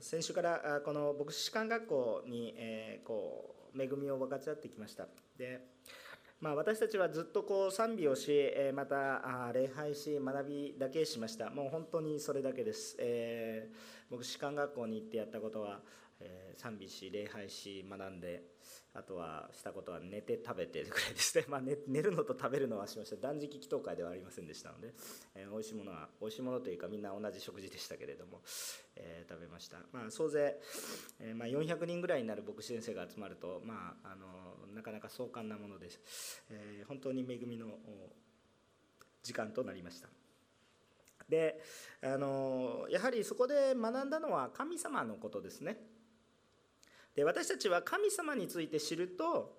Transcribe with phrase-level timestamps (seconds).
[0.00, 5.06] 先週からこの牧師士官学校に、えー、こう恵みを分かち合ってきました。
[5.38, 5.60] で、
[6.40, 11.50] まあ、私たちはずっとこう賛美をし、えまた礼拝し学びだけしました。
[11.50, 15.80] もう本当にそれだけです、えー、牧師士官学校に行ってやったことは、
[16.20, 18.42] えー、賛美し礼拝し学んで
[18.94, 24.94] あとはしたことは寝て食べてぐらいですね、 まあ寝、るのと食べるのはしました断食祈祷会ではありませんでしたので、
[25.34, 28.42] えー、美味しいものは美味しいものというかみんな同じ食事でしたけれども、
[28.96, 30.58] えー、食べました、まあ、総勢、
[31.20, 37.78] えーまあ、400人ぐらいになる牧師先生が集まると、まあ、あのなかなか壮観なものです、えー、本当に恵みの
[39.22, 40.08] 時間となりました。
[41.28, 41.60] で
[42.02, 45.95] あのやはりそこで学んだのは神様のことですね。
[47.16, 49.56] で私たちは神様について知ると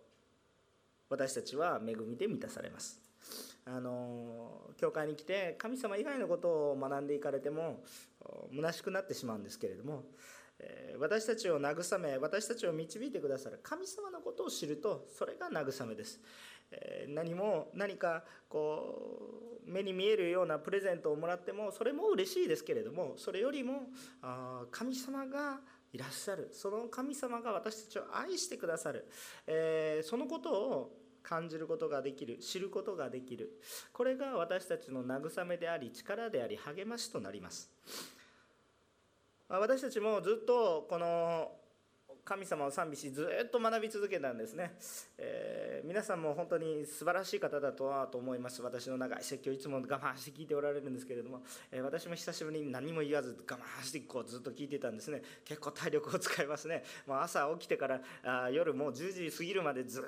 [1.09, 3.01] 私たちは恵みで満たされます。
[3.65, 7.83] あの教会に来て神様以外のことを学んでいかれても
[8.55, 10.05] 虚しくなってしまうんですけれども
[10.99, 16.21] 私たちを慰め私たちを導いてくださる神様のことを知るとそれが慰めです。
[17.09, 23.89] 何も何かこう目に見えるようなプレゼントをもらってもそれも嬉しいですけれどもそれよりも
[24.71, 25.59] 神様が
[25.93, 26.49] いらっしゃる。
[26.51, 29.07] その神様が私たちを愛してくださる、
[29.45, 32.37] えー、そのことを感じることができる。
[32.37, 33.61] 知ることができる。
[33.91, 37.69] これが私たちの慰めであり力であり励ましとなります。
[39.49, 41.51] 私たちもずっとこの
[42.27, 44.73] 神様を賛美しずっと学び続けたんですね、
[45.17, 48.61] えー、皆さんも本当に素晴らしい方だとはと思います。
[48.61, 55.21] 私の長い説教いつも我慢して聞いておられるんですけれども、えー、私も久しぶりに何も言わず我慢してこうずっと聞いてたんですね。
[55.45, 56.83] 結構体力を使いますね。
[57.07, 60.03] もう朝起きてからあ夜もう10時過ぎるまでず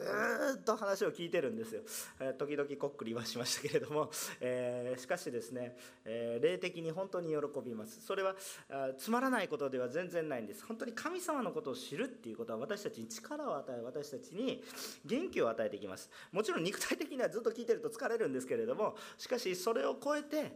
[0.59, 1.83] っと話を聞いてるんですよ、
[2.19, 4.09] えー、時々こっくりはしましたけれども、
[4.41, 8.01] えしかしですね、え霊的に本当に喜びます。
[8.01, 8.35] それは
[8.97, 10.65] つまらないことでは全然ないんです。
[10.65, 14.63] 本当に神様のことを知るっていうことは私たちに力を与え私たちに
[15.05, 16.09] 元気を与えていきます。
[16.31, 20.51] もちろん肉体的にはずっと聞いてると疲れるんですけれどもしかしそれを超えて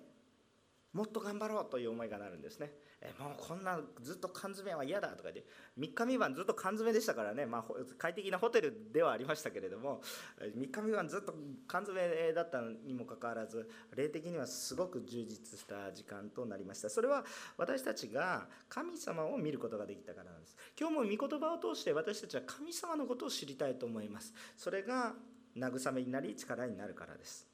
[0.94, 2.72] もっと頑張ろうという思いがなるんですね。
[3.06, 5.44] えもうこんなずっと缶詰は嫌だとかで
[5.78, 7.64] 3日3晩ずっと缶詰でしたからね、まあ、
[7.98, 10.02] 快適なホテルではありましたけれども
[10.40, 11.36] 3日3晩ずっと
[11.68, 16.90] 缶詰だったにもかかわらず霊的にはすごく充実した時間となりました。
[16.90, 17.26] それは
[17.58, 20.56] 私たちが神様を見ることができたからなんです。
[20.80, 24.34] 今日も御言葉を通して私たちは神様のことを知りたいと思います。
[24.56, 25.14] それが
[25.58, 27.48] 慰めになり力になるからです。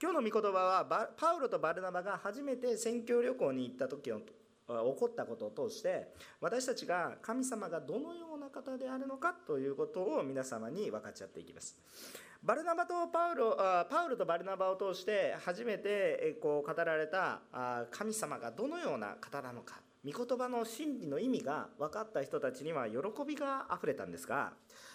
[0.00, 4.20] 今日の御言葉はパウロとバルナバが初めて宣教旅行に行った時の
[4.94, 11.76] 起こったことを通して私たちが神様がどのような方であるのかということを皆様に分かち合っていきます。
[12.42, 13.56] バルナバとパウロ
[13.90, 17.40] パウロとバルナバを通して初めてこう語られた
[17.90, 22.96] 神様がどのような方なのか御言葉の真理の意味が分かった人たちには喜
[23.26, 24.52] びがあふれたんですが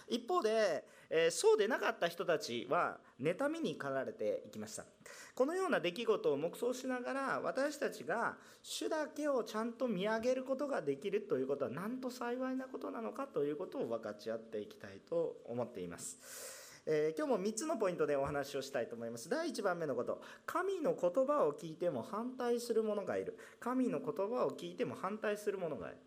[0.07, 4.85] 一方で、えそうでなかった人たちは妬みに駆られていきました。
[5.33, 16.54] このような出来事を黙想しながら私たちが主だけをちゃんと見上げることができるということはなんと幸いなことなのかということを分かち合っていきたいと思っています。
[16.87, 19.27] えー、今日も3つのポイントでお話をしたいと思います。
[19.27, 23.37] 第1番目のこと神の言葉を聞いても反対する者がいる。
[23.59, 25.97] 神の言葉を聞いても反対する者がいる。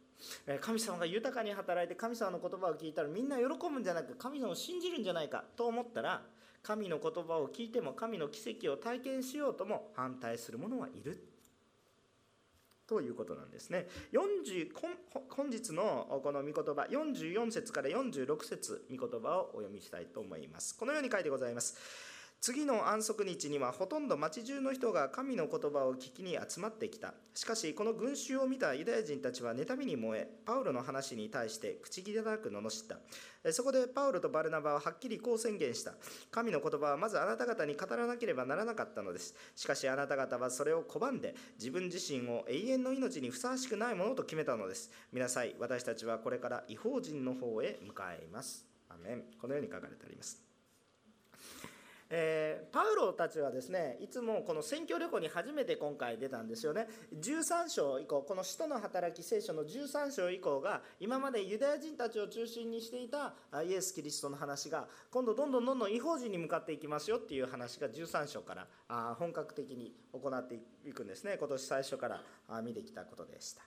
[0.61, 6.22] 神様が豊かに働いて神様の言葉を聞いたらみんな喜ぶんじゃなく神様を信じるんじゃないかと思ったら
[6.62, 11.38] 神の言葉を聞いても神の奇跡を体験しようとも反対する者はいる。
[12.88, 13.87] ということなんですね。
[14.12, 14.71] 40
[15.28, 20.75] 本日のこの御言葉44節から46節御言葉をお読みしたいと思います。
[20.76, 21.77] このように書いてございます。
[22.41, 27.15] 次の安息日にはほとんど町中の人が神の言葉を聞きに集まってきた。
[27.34, 33.53] しかしこの群衆を見たユダヤ人たちは妬みに燃えパウロの話に対して口切れなく罵った。
[33.53, 35.94] そこでパウロとバルナバははっきりこう宣言した。
[36.31, 39.34] 神の言葉はまずあなた方に語らなければならなかったのです。
[39.56, 44.93] しかしあなた方はそれを拒んで自分自身を永遠の命にふさわしくないものと決めたのです。
[45.12, 48.65] 見なさい私たちはこれから違法人の方へ向かいます。
[48.89, 49.24] アメン。
[49.41, 50.47] このように書かれてあります。
[52.10, 56.87] えー、パウロたちはですねいつもこの選挙旅行に初めて今回出たんですよね
[57.21, 68.55] 13章以降この使徒の働き聖書の13章以降が今までユダヤ人たちを中心にしていたイエス・キリストの話が今度どんどんどんどん違法人に向かっていきますよっていう話が13章か
[68.89, 73.63] ら本格的に行っていくんですね今年最初から見てきたことでした。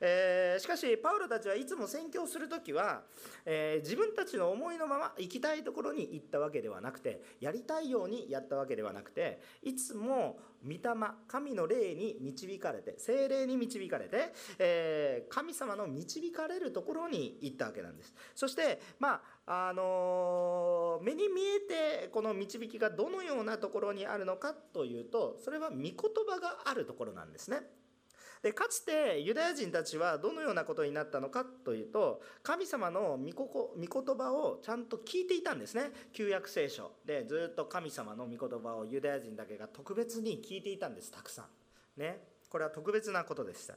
[0.00, 3.02] えー、しかしパウロたちはいつも宣教する時は、
[3.46, 10.80] えー、自分たちの思いのまま行きたいところに行ったわけではなくてやりたいようにやったわけではなくていつも御霊
[11.26, 27.81] 神の霊に導かれて精霊に導かれて、えー、神様の導かれるところに行ったわけなんですそしてまああの目に見えてこの導きがどのようなところにあるのかというとそれは御言葉があるところなんですね。
[28.42, 35.90] でかつてユダヤ人たちはどのようなことになったのかというと神様の御言葉をちゃんと聞いていたんですね。
[36.12, 36.90] 旧約聖書。
[37.06, 42.00] でずっと神様の御言葉をユダヤ人だけが特別に聞いていたんですたくさん。
[42.00, 42.20] ね。
[42.48, 43.74] これは特別なことでした。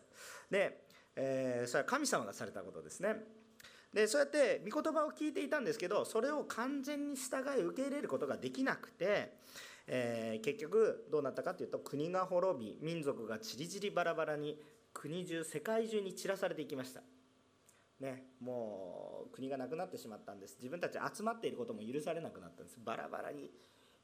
[0.49, 0.81] で、
[1.15, 3.15] えー、それは神様がされたことですね。
[3.93, 9.37] でそうやって御言葉を聞いていたんですけどそれを完全に従い受け入れることができなくて
[9.87, 14.59] えー、結局どうなったかというと国が滅び民族がちりぢりバラバラに
[14.93, 17.01] 国中世界中に散らされていきました。
[17.99, 20.57] ね、もう国がなくなってしまったんです。
[20.57, 22.79] 自分たち集まっていることも許されなくなったんです。
[22.83, 23.51] バラバラに、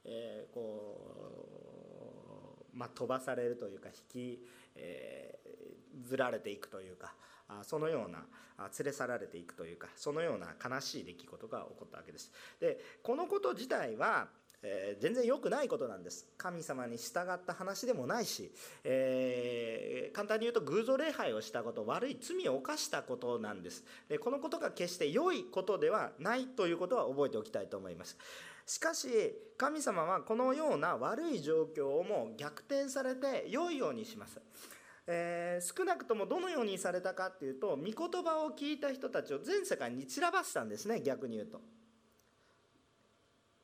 [0.05, 4.45] えー、こう、まあ、飛ばされるというか引き、
[4.75, 7.13] えー、ずられていくというか
[7.47, 8.19] あそのような
[8.57, 12.31] あ連れ去られていくというかそのような悲しい出来事が起こったわけです。
[12.59, 14.27] でこのこと自体は
[14.63, 16.27] えー、全然良くないことなんです。
[16.37, 18.51] 神様に従った話でもないし、
[18.83, 23.83] えー、簡単に言うと偶像礼拝をしたこと悪い罪を犯したことなんです。
[24.07, 28.17] でこのことが決して良いことではないということは覚えておきたいと思います。
[28.67, 29.09] しかし
[29.57, 34.39] 神様はこのような悪い状況をも逆転されて良いようにします。
[35.07, 41.59] えー、少なくともどのようにされたかっていうと御言葉を聞いた人たちを全世界に散らばしたんですね逆に言うと。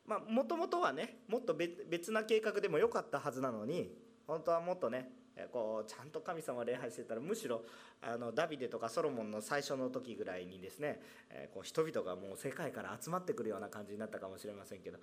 [0.08, 3.94] まあもともとはねもっと別な計画でもよかったはずなのに
[4.26, 5.10] 本当はもっとね
[5.52, 7.62] こうちゃんと神様を礼拝してたらむしろ
[8.02, 11.00] あのダビデとかソロモンの最初の時ぐらいにですね、
[11.30, 14.98] えこう人々がもう世界から集まってくるような感じになったかもしれませんけど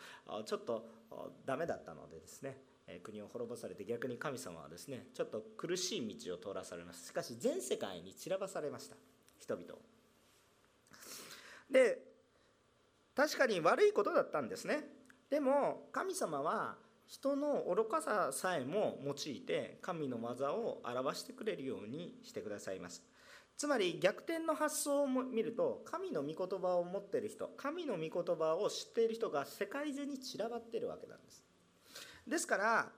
[0.45, 0.89] ちょっと
[1.47, 2.57] ダメだったのでですね
[3.03, 8.97] 国を滅ぼされて逆に神様はですねちょっと苦しい道を通らされますしかし全世界に散らばされました。
[9.39, 9.67] 人々
[11.71, 12.14] で
[13.15, 14.85] 確かに悪いことだったんですね。
[15.31, 16.77] でも神様は
[17.07, 23.03] 人の愚かささえも用いて神の技を表してくれるようにしてくださいます。
[23.57, 31.45] つまり逆転の発想を見ると神の御言葉を持っている人神の御言葉を知っている人が世界中に散らばっているわけなんです。
[32.27, 32.89] ですから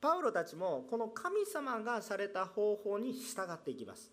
[0.00, 4.10] パウロたちもこの神様がされた方法に従っていきます。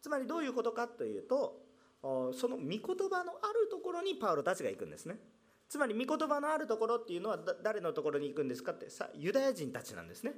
[0.00, 1.65] つまりどういうことかというと
[2.32, 5.18] その御言葉のあるところにパウロたちが行くんですね。
[5.68, 10.34] つまり御言葉のあるところっていうのは誰のところに行くんですかってさユダヤ人たちなんですね。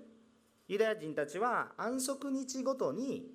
[0.69, 3.31] ユダヤ人たちは安息日ごとに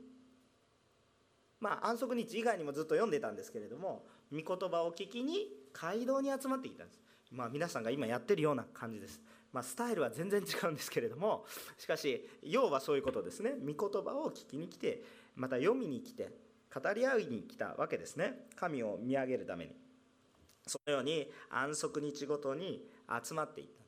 [1.60, 7.00] まあ安息日以外にもずっと読んでたんですけれども御言葉を聞きに街道に集まってきたんです。
[7.32, 9.22] まあ皆さんが今やってるような感じです。
[9.52, 11.46] まあ、スタイルは全然違うんですけれども
[11.78, 13.52] しかし要はそういうことですね。
[13.60, 15.04] 御言葉を聞きに来て
[15.36, 16.32] また読みに来て
[16.74, 18.48] 語り合いに来たわけですね。
[18.56, 19.76] 神を見上げるために。
[20.66, 22.88] そのように安息日ごとに
[23.24, 23.84] 集まっていった。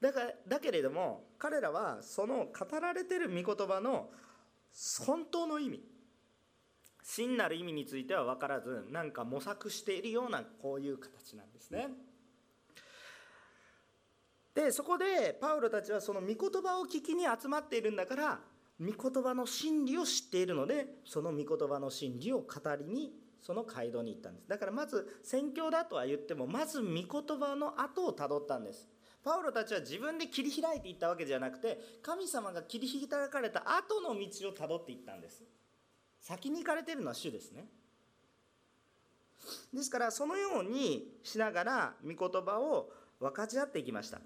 [0.00, 4.10] だからだけれども彼らはその語られてる御言葉の
[5.04, 5.82] 本当の意味
[7.02, 11.88] 真なる意味については分からずなんか模索しているようなこういう形なんですね。
[14.54, 18.40] でそこでパウロたちはその御言葉を聞きに集まっているんだから
[18.80, 22.46] 御言葉の真理を知っているのでその御言葉の真理を語
[22.76, 24.48] りにその街道に行ったんです。
[24.48, 27.04] だからまず宣教だとは言ってもまず御言
[27.38, 28.88] 葉の後をたどったんです。
[29.24, 35.42] パウロたちは自分で切り開いていったわけじゃなくて神様が切り開かれた後の道をたどっていったんです。
[36.20, 37.66] 先に行かれているのは主ですね。
[39.72, 44.20] ですからそのようにしながら御言葉を分かち合っていきました。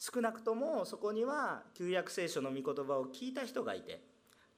[0.00, 4.02] 少なくともそこには旧約聖書の御言葉を聞いた人がいて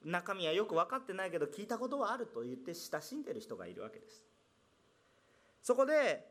[0.05, 4.23] 中身はよく分かってないけど聞いたことはあると言って親しんでる人がいるわけです。
[5.63, 6.27] そこで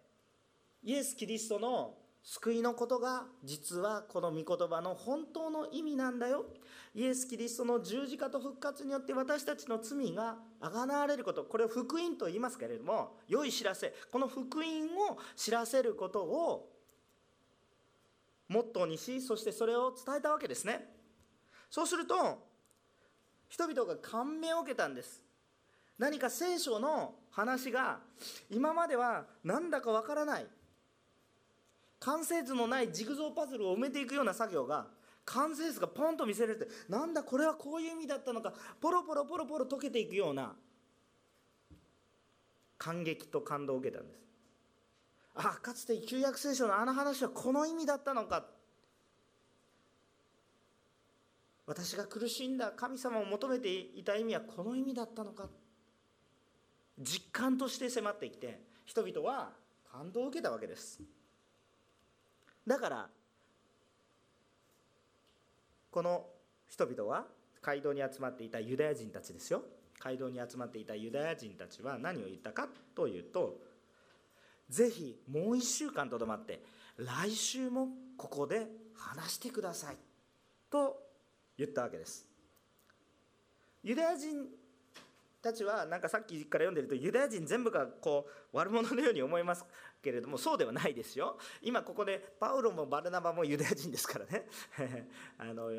[0.83, 6.45] イエス・キリストの救いのことが実はこの御言葉の本当の意味なんだよ。
[6.93, 11.43] イエス・キリストの十字架と復活によって私たちの罪があがなわれること。
[11.43, 13.93] これを福音と言いますけれども良い知らせ。
[14.11, 16.70] この福音を知らせることを
[18.51, 20.85] モットーにしそしてそれを伝えたわけですね。
[21.69, 22.45] そうすると
[23.47, 25.23] 人々が感銘を受けたんです。
[25.97, 27.99] 何か聖書の話が
[28.49, 30.47] 今まではなんだかわからない。
[32.01, 34.87] 完成図のないジグゾーパズルを埋めていくような作業が
[35.23, 40.55] 完成図がポンと見せられてなんだこれはこういう意味だったのかポロポロポロポロ溶けていくような
[42.77, 44.30] 感激と感動を受けたんです。
[45.35, 48.45] あかつて旧約聖書のあの話はこの意味だったのか。
[51.65, 55.47] 私が苦しんだ神様を求めていた意味はこの意味だったのか。
[56.99, 59.51] 実感として迫ってきて人々は
[59.91, 61.01] 感動を受けたわけです。
[62.67, 63.09] だから
[65.89, 66.25] この
[66.67, 67.25] 人々は
[67.61, 69.63] 街道に集まっていたユダヤ人たちですよ。
[69.99, 73.59] 街道に集まっていたユダヤ人たちは何を言ったかというと
[74.71, 76.63] ぜひもう1週間とどまって
[76.97, 79.97] 来週もここで話してください
[80.69, 80.97] と
[81.57, 82.25] 言ったわけです。
[83.83, 84.45] ユダヤ人
[85.41, 89.65] たちはなんかさっきから読んでるとユダヤ人全部がこう悪者のように思います
[90.01, 91.37] けれどもそうではないですよ。
[91.61, 94.47] 今ここでパウロもバルナバもユダヤ人ですからね。
[95.37, 95.69] あの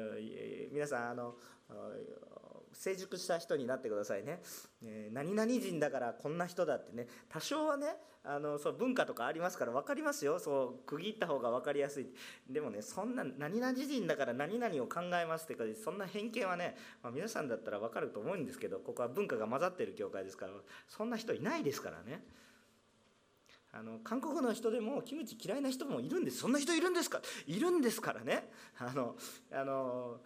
[0.70, 1.36] 皆さんあの
[2.72, 4.40] 成熟した人になってくださいね、
[4.82, 7.06] えー、何々人だからこんな人だってね。
[7.28, 10.38] 多少はねあのそう文化とかありますから分かりますよ。
[10.38, 12.06] そう区切った方が分かりやすい。
[12.48, 20.52] でもねそんな何々人だから何々を考えますってかそんな偏見はね、まあ、皆さんだったら分かると思うんですけどここは文化が混ざってる教会ですから
[20.88, 22.24] そんな人いないですからね。
[23.74, 26.38] あの韓国の人でもキムチ嫌いな人もいるんです。
[26.38, 27.22] そんな人いるんですか？
[27.46, 28.50] いるんですからね。
[28.78, 29.16] あの
[29.50, 30.20] あの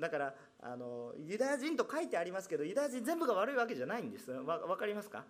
[0.00, 4.30] だからあのユダヤ人と書いてありますけどユダヤ人全部が悪いわけじゃないんです。
[4.30, 5.24] わ分かりますか、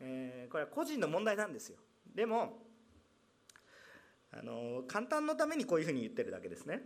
[0.00, 1.78] えー、これは個人の問題なんですよ。
[2.14, 2.62] でも
[4.32, 6.82] あの簡単のためにこういうふうに言ってるだけですね。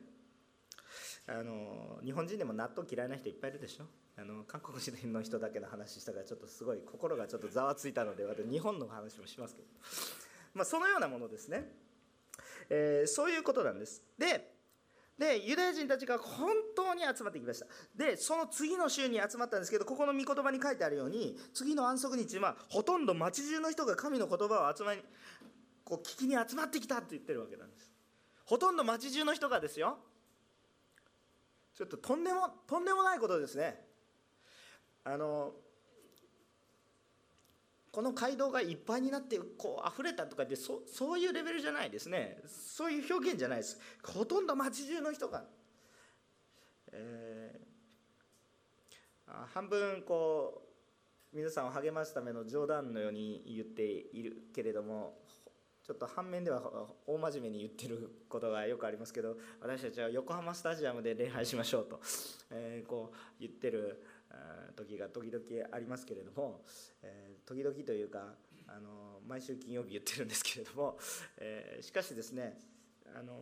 [1.26, 3.84] あの日本人でも納豆嫌いな人いっぱいいるでしょ？
[4.16, 9.68] あの韓国人の人だけの話したからちょっとすごい心がちょっとざわついたので私日本の話もしますけど、
[10.54, 11.70] まあ、そのようなものですね、
[12.68, 14.02] えー、そういうことなんです。
[14.18, 14.49] で
[15.20, 17.66] でユダヤ人たちが本当に集まってきました。
[17.94, 25.02] でその次の週に集まったんですけどここの御言葉に書いてあるように次の安息日はほとんど町中の人が神の言葉を集まり
[25.84, 27.90] こう聞きに集まってきたって言ってるわけなんです。
[28.46, 29.98] ほとんど町中の人がですよ。
[31.74, 33.78] ちょっととんでもとんでもないことですね。
[35.04, 35.52] あの
[37.92, 42.38] この街道がいっぱいになってこう溢れたとかってそそういうレベルじゃないですね。
[42.46, 43.80] そういう表現じゃないです。
[44.04, 45.44] ほとんど街中の人が、
[46.92, 50.62] えー、半分こ
[51.32, 55.18] う皆さんを励ますための冗談のように言っているけれども
[55.84, 56.60] ちょっと反面では
[57.06, 62.00] 大真面目に言ってることがよくありますけど私たちは横浜スタジアムで礼拝しましょうと、
[62.50, 64.04] えー、こう言ってる
[64.76, 66.62] 時が時々ありますけれども、
[67.02, 68.34] えー、時々というか
[68.66, 70.98] あの毎週金曜日言ってるんですけれども、
[71.38, 72.58] えー、しかしですね
[73.14, 73.34] あの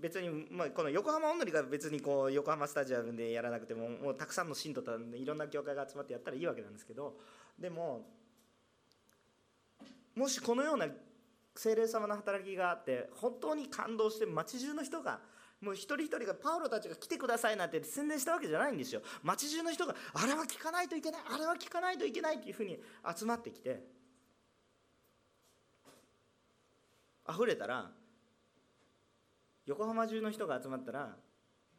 [0.00, 7.16] 別に、まあ、この横浜おんのりが別にこう横浜スタジアムでやらなくてももうたくさんの信徒といろんな教会が集まってやったらいいわけなんですけど
[7.58, 8.06] でも
[10.14, 10.88] もしこのような
[11.54, 15.20] 精霊様の働きがあって本当に感動して街中の人が
[15.66, 19.02] もう一人一人がパウロたちが来てくださいなんて宣伝したわけじゃないんですよ。
[19.24, 22.78] 街中の人があれは聞かないといけないあれは聞かないといけないっていうふうに
[23.18, 23.82] 集まってきて
[27.28, 27.90] 溢れたら
[29.66, 31.16] 横浜中の人が集まったら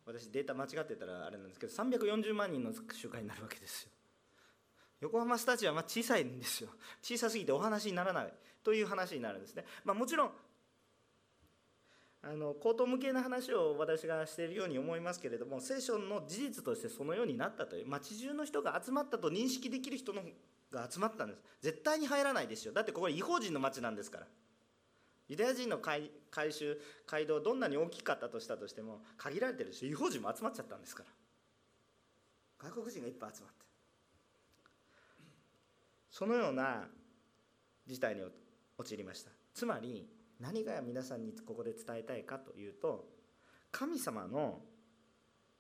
[0.06, 3.92] 私データ間違ってたらあれなんですけど340万人の集会になるわけですよ。
[5.00, 6.72] 横浜スタジアムは小さいんですよ。
[7.02, 10.32] 小さすぎてお話にならないという話になるんですね、まあ、もちろん
[12.24, 20.24] あの口頭無形な話を私がしているように思いますけれども聖書の事実としてそのようになったという町中の人が集まったと認識できる人の
[20.72, 21.42] が集まったんです。
[21.62, 22.74] 絶対に入らないですよ。
[22.74, 24.28] だってここは違法人の町なんですから。
[25.30, 26.10] ユダヤ人の回
[26.52, 31.04] 収街道どんなに大きかったとしたとしても限られてるし違法人も集まっちゃったんですか
[32.60, 32.70] ら。
[32.70, 33.66] 外国人がいっぱい集まって。
[36.12, 36.88] そのような
[37.86, 38.24] 事態に
[38.78, 39.32] 陥りました。
[39.54, 40.08] つまり
[40.40, 43.06] 何が皆さんにここで伝えたいかというと
[43.72, 44.62] 神様の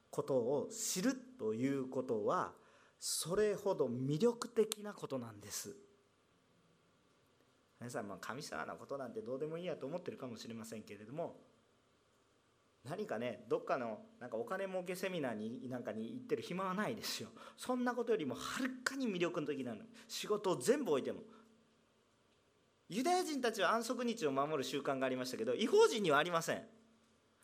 [0.10, 2.54] ことを知るということは
[3.00, 5.76] それほど魅力的なことなんです。
[7.80, 11.36] 皆さん、ま、神様のことなんてどうでもいいやと思ってるかもしれませんけれども
[12.84, 17.30] 何かねどっかのなんかお金儲けセミナーになんかに行ってる暇はないですよ。
[17.58, 19.82] そんなことよりもはるかに魅力的なの。
[20.08, 21.20] 仕事を全部置いても
[22.90, 26.56] ユダヤ人たちは安息日を守る習慣がありましたけど違法人にはありません。
[26.56, 26.68] だか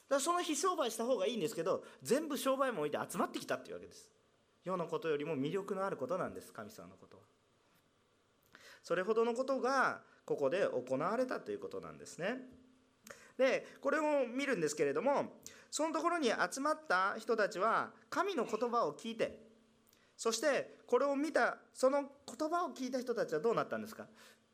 [0.10, 4.10] らその日商売した方がいいんですけど全部商売も置いて集まってきたっていうわけです。
[4.64, 7.24] 世のことよりも魅力のあることなんです神様のことは。
[8.82, 12.38] それほどのことがここで行われたということなんですね。
[13.38, 15.40] でこれを見るんですけれども
[15.72, 19.40] そのところに集まった人たちは神の言葉を聞いて
[20.16, 24.06] そしてこれを見たその言葉を聞いた人たちはどうなったんですか？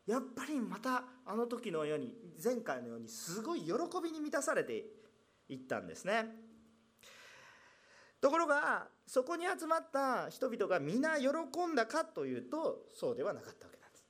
[0.06, 4.84] やっぱりまたあの時のように前回のようにすごい喜びに満たされて
[5.48, 6.26] いったんですね。
[8.20, 11.28] ところがそこに集まった人々が皆喜
[11.66, 14.04] んだかというとそうではなかったわけなんです。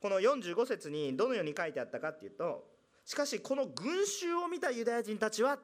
[0.00, 2.66] この45節にどのように書いてあったかっていうと
[3.04, 5.58] しかしこの群衆を見たユダヤ人たちは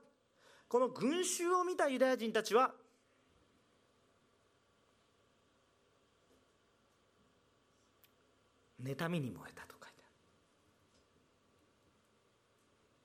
[0.68, 2.72] この群衆を見たユダヤ人たちは
[8.82, 10.08] 妬みに燃えたと書いてあ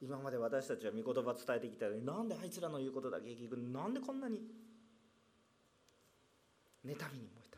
[0.01, 0.07] る。
[0.07, 4.41] 今まで私たちは御言葉を伝えてきたのになんであいつらの言うことだけ聞くなんでこんなに妬
[6.85, 7.57] みに燃えた？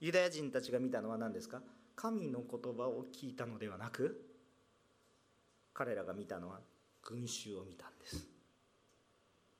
[0.00, 1.60] ユダヤ人たちが見たのは何ですか？
[1.94, 4.24] 神の言葉を聞いたのではなく
[5.74, 6.60] 彼らが見たのは
[7.02, 8.26] 群衆を見たんです。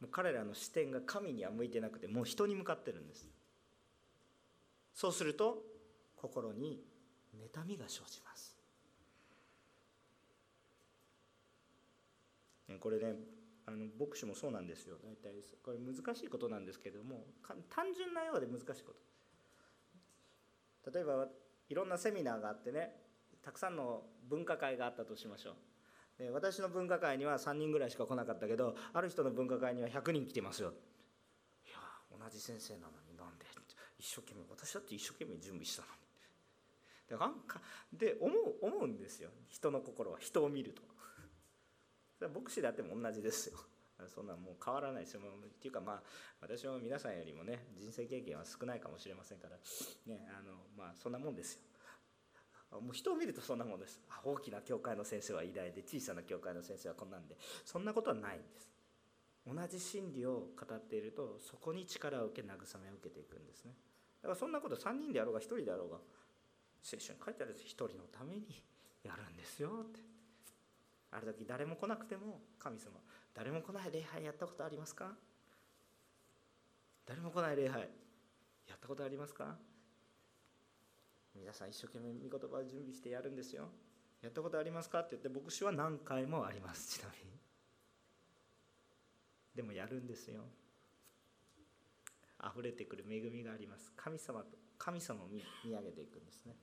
[0.01, 3.29] もう彼らの視点が神には向いてなくてもう人に向かってるんです。
[4.95, 5.59] そうすると
[6.17, 6.81] 心に
[7.37, 8.57] 妬みが生じます。
[12.81, 13.17] これね
[13.67, 14.97] あの牧師もそうなんですよ。
[15.05, 17.27] 大体これ難しいことなんですけども
[17.69, 18.93] 単純なようで難しいこ
[20.85, 20.91] と。
[20.91, 21.29] 例えば
[21.69, 22.97] いろんなセミナーがあってね
[23.43, 25.55] たくさんの分科会があったとしましょう。
[26.19, 30.73] で私の分科会には3人ぐらいしか来なかったけどある人の分科会には100人来てますよ。
[31.67, 31.77] いや
[32.11, 33.47] 同じ先生なのになんで？
[33.99, 35.95] 一生懸命私だって一生懸命準備したのに。
[37.93, 39.31] で思う思うんですよ。
[39.49, 40.19] 人の心は。
[40.21, 40.83] 人を見ると。
[42.19, 43.59] それは牧師であっても同じですよ。
[44.09, 46.03] そんなもう変わらないですよっていうかまあ
[46.41, 49.59] 私は皆さんよりもね人生経験は少ないかもしれませんから。
[50.07, 51.63] ねあのまあそんなもんですよ。
[52.81, 54.01] もう人を見るとそんなもんです。
[54.25, 57.37] 大きな教会の先生は偉大で小さな教会の先生はこんなんで。
[57.65, 58.73] そんなことはないんです。
[59.47, 63.75] 同じ真理を語っているとそこに力を受け慰めを受けていくんですね。
[64.23, 65.99] だからそんなこと3人であろうが1人であろうが
[66.83, 68.63] 聖書に書いてある一人のために
[69.05, 70.01] やるんですよって。
[71.13, 72.93] ある時誰も来なくても神様
[73.35, 75.13] 誰も来ない礼拝やったことありますか？
[77.07, 77.87] 誰も来ない礼拝や
[78.75, 79.57] ったことありますか？
[81.35, 83.69] 皆さん一生懸命御言葉を準備してやるんですよ。
[84.23, 85.01] やったことありますか？
[85.01, 86.99] って言って牧師は何回もあります。
[86.99, 87.33] ちなみに。
[89.55, 90.43] でもやるんですよ。
[92.43, 93.93] 溢れてくる恵みがあります。
[93.97, 94.47] 神様と
[94.79, 96.57] 神様を見上げていくんですね。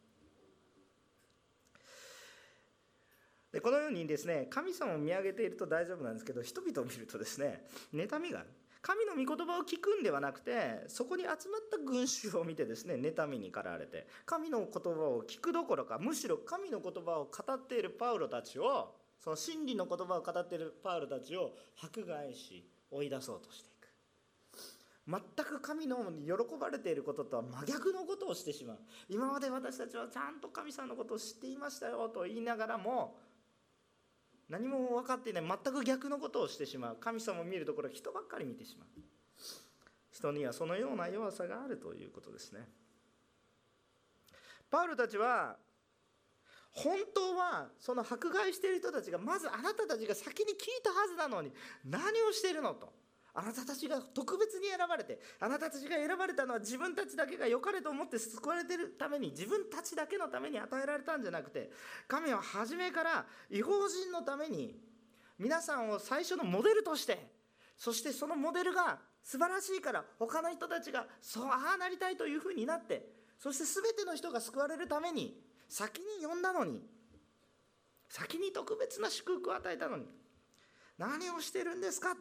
[3.51, 8.49] でこのようにですね神様を見上げていると大丈夫なんですけど人々を見るとですね妬みがある。
[8.81, 21.51] 神の御言葉を聞くんではなくてそこに集まった群衆を見てですね妬みに駆られて神の言葉を聞くどころかむしろ神の言葉を語っているパウロたちをその真理の言葉を語っているパウロたちを
[21.83, 23.89] 迫害し追い出そうとしていく。
[25.35, 28.77] 全く神の喜ばれていることとは真逆のことをしてしまう。
[29.09, 33.17] 今まで私たちはちゃんと神様のことを知っていましたよと言いながらも
[34.49, 36.97] 何も分かっていない全く逆のことをしてしまう。
[36.99, 38.87] 神様を見るところ人ばっかり見てしまう。
[40.11, 42.67] 人にはそのような弱さがあるということですね。
[44.71, 45.55] パウルたちは
[46.71, 51.51] 本当はその迫害している人たちがまずあなたたちが先に聞いたはずなのに
[51.85, 52.91] 何をしてるのと。
[53.33, 61.69] あなたたちが特別に選ばれてあなたたちが選ばれたのは自分たちだけが良かれと思って救われてるために自分たちだけのために与えられたんじゃなくて
[62.07, 64.75] 神は初めから違法人のために
[65.37, 67.27] 皆さんを最初のモデルとして
[67.77, 73.05] そしてそのモデルが素晴らしいから他の人たちがそうああなりたいというふうになって
[73.37, 75.39] そして全ての人が救われるために
[75.69, 76.81] 先に呼んだのに
[78.09, 80.05] 先に特別な祝福を与えたのに
[80.97, 82.15] 何をしてるんですか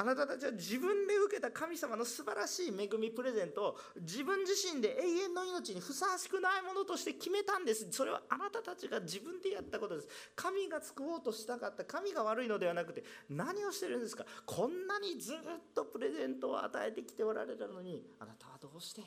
[0.00, 7.88] あなたたちは自分で受けた神様の素晴らしい恵みプレゼントを自分自身で永遠の命にふさわしくないものとして決めたんです。
[7.90, 10.08] それはあなたたちが自分でやったことです。
[10.36, 11.84] 神が救おうとしたかった。
[11.84, 14.24] 神が悪いのではなくて何をしてるんですか。
[14.46, 15.36] こんなにずっ
[15.74, 19.02] とプレゼントを与えてきておられたのにあなたはどうして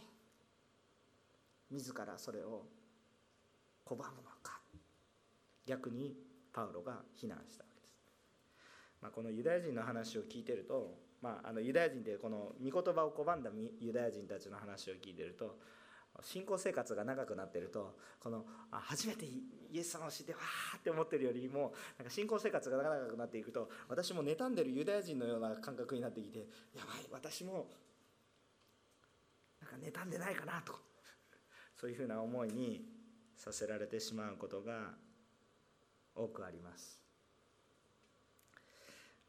[1.69, 2.65] 自らそれを
[3.85, 4.07] 拒むの
[4.43, 4.59] か。
[5.65, 6.17] 逆に
[6.51, 7.70] パウロが非難した。
[9.01, 15.57] まあ、このユダヤ人の話を聞いてると、まあ、あのユダヤ人ってこの御言葉を拒んだユダヤ人たちの話を聞いてると
[16.21, 26.45] 信仰生活が長くなってるとこの初めてイエス様を知ってわーって思ってるよりもなんか信仰生活が長くなっていくと私も妬んでるユダヤ人のような感覚になってきてや
[26.85, 27.69] ばい私も
[29.61, 30.73] なんか妬んでないかなと
[31.79, 32.83] そういうふうな思いに
[33.35, 34.91] させられてしまうことが
[36.13, 37.00] 多くあります。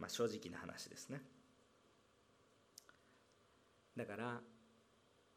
[0.03, 1.23] まあ正直な話ですね。
[3.97, 4.41] だから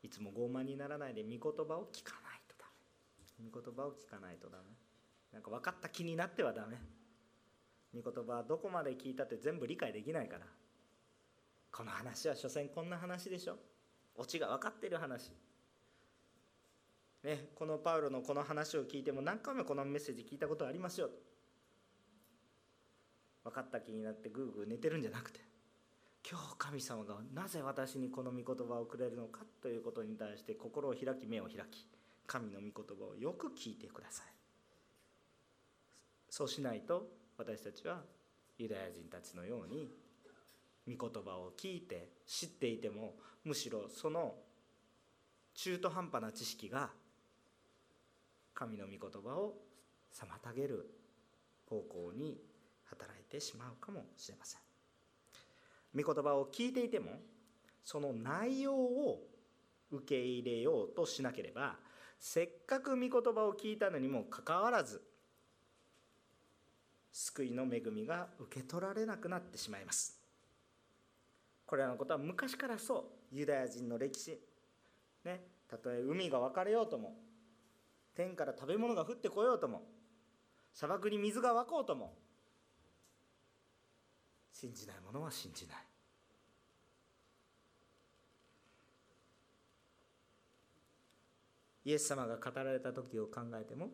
[0.01, 2.65] いつも傲慢にならないで御言葉を聞かないとダ
[3.39, 3.47] メ。
[3.51, 4.63] 御言葉を聞かないとダメ。
[5.31, 6.77] なんか分かった気になってはダメ。
[7.93, 10.47] 御言葉はどこまで聞いたって全部理解できないから。
[11.71, 13.57] この話は所詮こんな話でしょ。
[14.15, 15.31] オチが分かってる話。
[17.23, 21.11] ね、このパウロのこの話を聞いても何回もこのメッセージ聞いたことありますよ。
[23.45, 25.39] 分かった気になってぐーぐー寝てるんじゃなくて
[26.29, 31.85] 今日神様がなぜ私にこの御言葉をくれるのかということに対して心を開き目を開き
[32.25, 34.25] 神の御言葉をよく聞いてください。
[36.27, 38.01] そうしないと私たちは
[38.57, 39.89] ユダヤ人たちのように
[40.87, 44.33] 御言葉を聞いて知っていてもむしろその
[45.53, 46.89] 中途半端な知識が
[48.55, 49.53] 神の御言葉を
[50.13, 50.89] 妨げる
[51.69, 52.37] 方向に
[52.85, 54.61] 働いてしまうかもしれません。
[55.95, 57.11] 御言葉を聞いていても
[57.83, 59.21] その内容を
[59.91, 61.77] 受け入れようとしなければ
[62.19, 65.01] せっかく御言葉を聞いたのにもかかわらず
[67.11, 70.19] 救いの恵みが受け取られなくなってしまいます。
[71.65, 73.35] これらのことは昔からそう。
[73.35, 74.37] ユダヤ人の歴史。
[75.23, 75.41] ね。
[75.67, 77.15] たとえ海が分かれようとも
[78.15, 79.83] 天から食べ物が降ってこようとも
[80.73, 82.13] 砂漠に水が湧こうとも
[84.57, 85.77] 信じない者は信じない。
[91.83, 93.89] イエス様が語られた時を考えても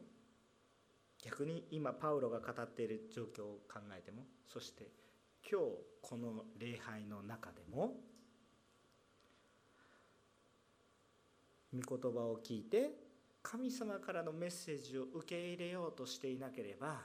[1.21, 4.88] 逆に今パウロが語っている状況を考えてもそして
[5.50, 5.65] 今日
[6.02, 7.95] この礼拝の中でも
[11.74, 12.91] 御言葉を聞いて
[13.43, 17.02] 神様からのメッセージを受け入れようとしていなければ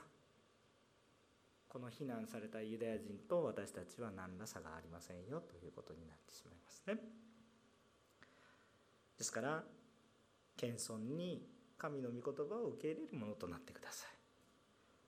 [1.69, 6.95] この非難されたユダヤ人と私たちは何ら差がありませんよということになってしまいますね。
[9.17, 9.63] ですから
[10.55, 14.09] 謙遜に神の御言葉を受け入れるものとなってください。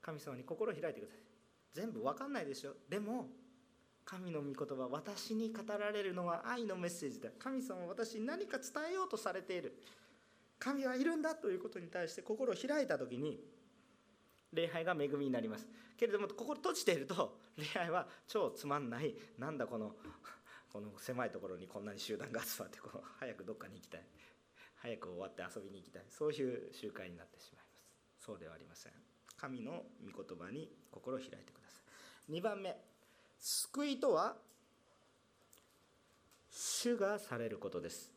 [0.02, 1.22] 神様に心を開いてください。
[1.74, 2.74] 全部分かんないでしょ。
[2.90, 3.28] でも
[4.06, 7.30] 神の御言葉私に語られるのは愛のメッセージだ。
[7.40, 9.82] 神様は私に何か伝えようとされている。
[10.58, 13.40] 神はいるんだということに対して心を開いた時に
[14.54, 15.68] 礼拝が恵みになります。
[15.98, 19.94] けれども心閉じていると礼拝は超つまんないなんだこの
[20.72, 24.02] この狭いところにこんなに集団が集まってこう早くどっかに行きたい
[24.78, 27.64] 早く終わって遊びに行きたいそういう集会になってしまいま
[28.20, 28.26] す。
[28.26, 28.92] そうではありません。
[29.38, 31.82] 神の御言葉に心を開いてくださ
[32.30, 32.34] い。
[32.34, 32.76] 2番目
[33.40, 34.36] 救いとは
[36.52, 38.12] 主がされることです。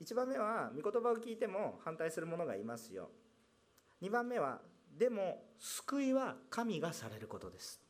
[0.00, 3.10] 1番目は御言葉を聞いても反対する者がいますよ。
[4.02, 4.60] 2番目は
[4.98, 7.80] でも救いは神がされることです。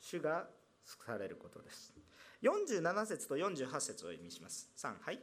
[0.00, 0.46] 主が
[0.84, 1.94] されることです。
[2.42, 4.68] 47節と48節を意味します。
[4.76, 5.20] 3はい。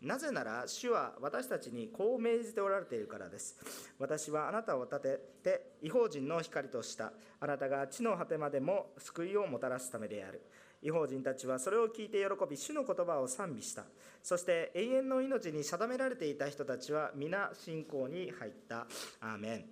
[0.00, 3.56] なぜなら主は私たちにこう命じておられているからです。
[3.98, 7.12] 私はあなたを立てて違法人の光とした。
[7.40, 10.42] あなたが地の果てまでも救いをもたらすためである。
[10.82, 13.84] 違法人たちはそれを聞いて喜び主の言葉を賛美した。
[14.22, 18.86] そして永遠の命に定められていた人たちは皆信仰に入った。
[19.20, 19.64] アーメン。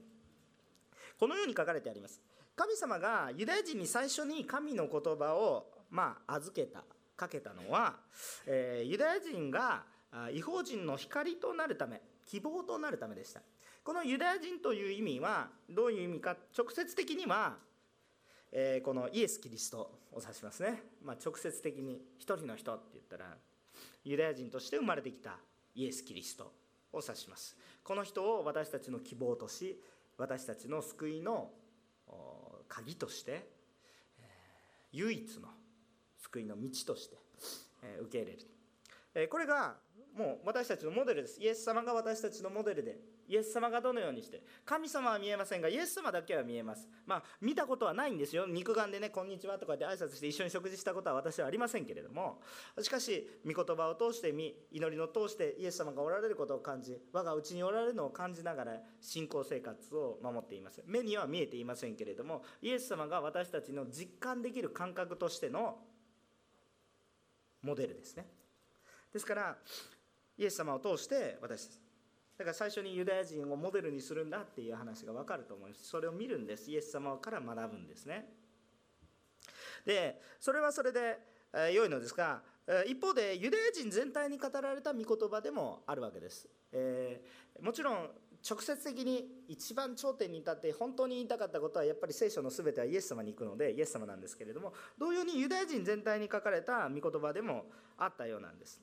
[1.18, 2.20] このように書かれてあります。
[2.56, 6.84] 神様がユダヤ人に最初に神の言葉をまあ預けた
[7.16, 7.96] かけたのは、
[8.46, 9.84] えー、ユダヤ人が
[10.32, 13.40] 違法人の光となるため希望となるためでした。
[13.82, 17.56] このユダヤ人という意味はどういう意味か直接的には
[18.52, 19.78] えー、このイエス・キリスト
[20.12, 23.36] を指しますね、まあ、直接的に一人の人って言ったら
[24.04, 25.36] ユダヤ人として生まれてきた
[25.74, 26.52] イエス・キリスト
[26.92, 27.56] を指します。
[27.84, 29.80] この人を私たちの希望とし
[30.16, 31.50] 私たちの救いの
[32.68, 33.48] 鍵として、
[34.92, 35.48] 唯一の
[36.18, 37.16] 救いの道として、
[38.02, 38.36] 受け入
[39.14, 39.76] れる、これが
[40.14, 41.40] もう私たちのモデルです。
[41.40, 42.98] イエス様が私たちのモデルで
[43.30, 46.88] イエス様がどのようにして神様は見えませんがイエス様だけは見えます。
[47.06, 48.44] まあ見たことはないんですよ。
[48.44, 52.42] 肉眼でね「こんにちは」とかで挨拶して一緒に食事したことは私はありませんけれども。
[52.80, 60.82] しかし御言葉を通して祈りの通してイエス様がおられることを感じ我が家におられるのを感じながら信仰生活を守っています。
[60.84, 65.78] 目には見えていませんけれどもイエス様が私たちの実感できる感覚としての
[67.62, 68.26] モデルですね。
[69.12, 69.56] ですから
[70.36, 71.79] イエス様を通して私たち
[72.40, 75.86] だから最初にユダヤ人をモデルにするんだっていう話が分かると思います。
[75.86, 76.70] それを見るんです。
[76.70, 78.32] イエス様から学ぶんですね。
[79.84, 81.18] でそれはそれで
[81.74, 82.40] 良いのですが
[82.86, 88.10] 一方でユダヤ人全体に語られた御言葉でもあるわけです、えー、もちろん
[88.48, 97.66] 直接的に一番頂点に立って本当に言いたかったことはやっぱり聖書の全てはイエス様に行くのでイエス様なんですけれども同様にユダヤ人全体に書かれた御言葉でも
[97.98, 98.80] あったようなんです。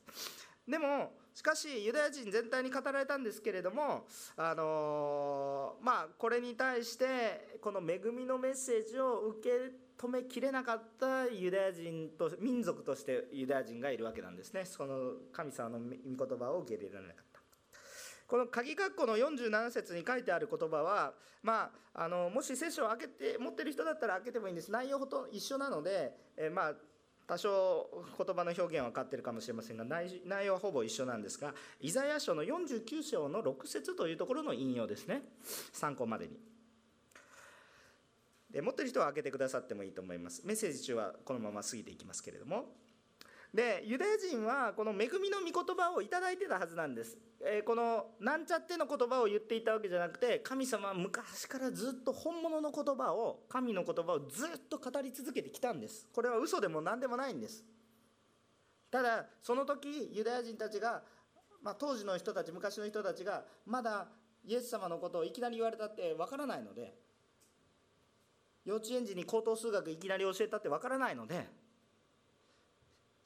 [0.67, 9.49] でもしかしユダヤ人全体に語られたんですけれどもあの、まあこれに対してこの恵みのメッセージを受け
[9.97, 14.65] 止めきれなかったユダヤ人と民族としてユダヤ人がいるわけなんですね。
[14.65, 17.41] その神様の御言葉を受け入れられなかった。
[18.27, 24.71] この鍵括弧の47節に書いてある言葉は、まあ、あのもし聖書を開けて持ってる人だったら開けてもいいんです。
[24.71, 26.73] 内容ほと一緒なので、えまあ
[27.27, 35.21] 多少言葉の表現は変わってるかもしれませんが内容はほぼ一緒なんですがイザヤ書の49章の6節というところの引用ですね。
[35.73, 36.39] 参考までに。
[38.49, 40.41] で持ってる人は開けてくださってもいいと思います。
[40.45, 42.86] メッセージ中はこのまま過ぎていきますけれども。
[43.53, 56.07] でユダヤ人はこの恵みの御言葉を頂いてたはずなんです、えー、このなんちゃっての言葉を言っていたわけじゃなくて神様は昔からずっと本物の言葉を神の言葉をずっと語り続けてきたんです。
[56.13, 57.63] これは嘘でも何でもないんです。
[58.91, 61.03] ただその時ユダヤ人たちが、
[61.61, 64.07] まあ、当時の人たち昔の人たちがまだ
[64.45, 66.93] イエス様のことをいきなり言われたってわからないので
[68.65, 71.47] 幼稚園児に高等数学いきなり教えたってわからないので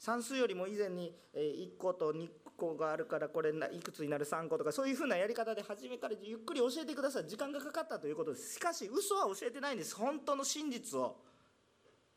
[0.01, 7.27] 算数よりも以前に1個と2個があるからこれいくつになる3個とかそういうふうなやり方で初めからゆっくり教えてください。
[7.27, 8.55] 時間がかかったということです。
[8.55, 9.95] しかし嘘は教えてないんです。
[9.95, 11.17] 本当の真実を。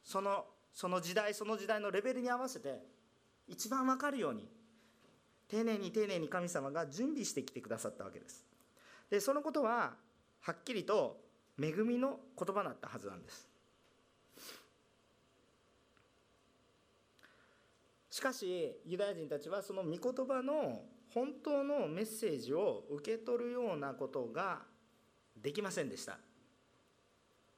[0.03, 2.81] そのその時代その時代のレベルに合わせて
[3.47, 4.49] 一番分かるように
[5.47, 8.47] 丁寧に丁寧に神様が準備してきてくださったわけです。
[9.11, 9.93] でそのことは
[10.41, 11.21] はっきりと
[11.61, 13.54] 恵みの言葉だったはずなんです。
[18.15, 24.61] しかしユダヤ人たちはその御言葉の本当のメッセージを受け取るようなことが
[25.37, 26.17] できませんでした。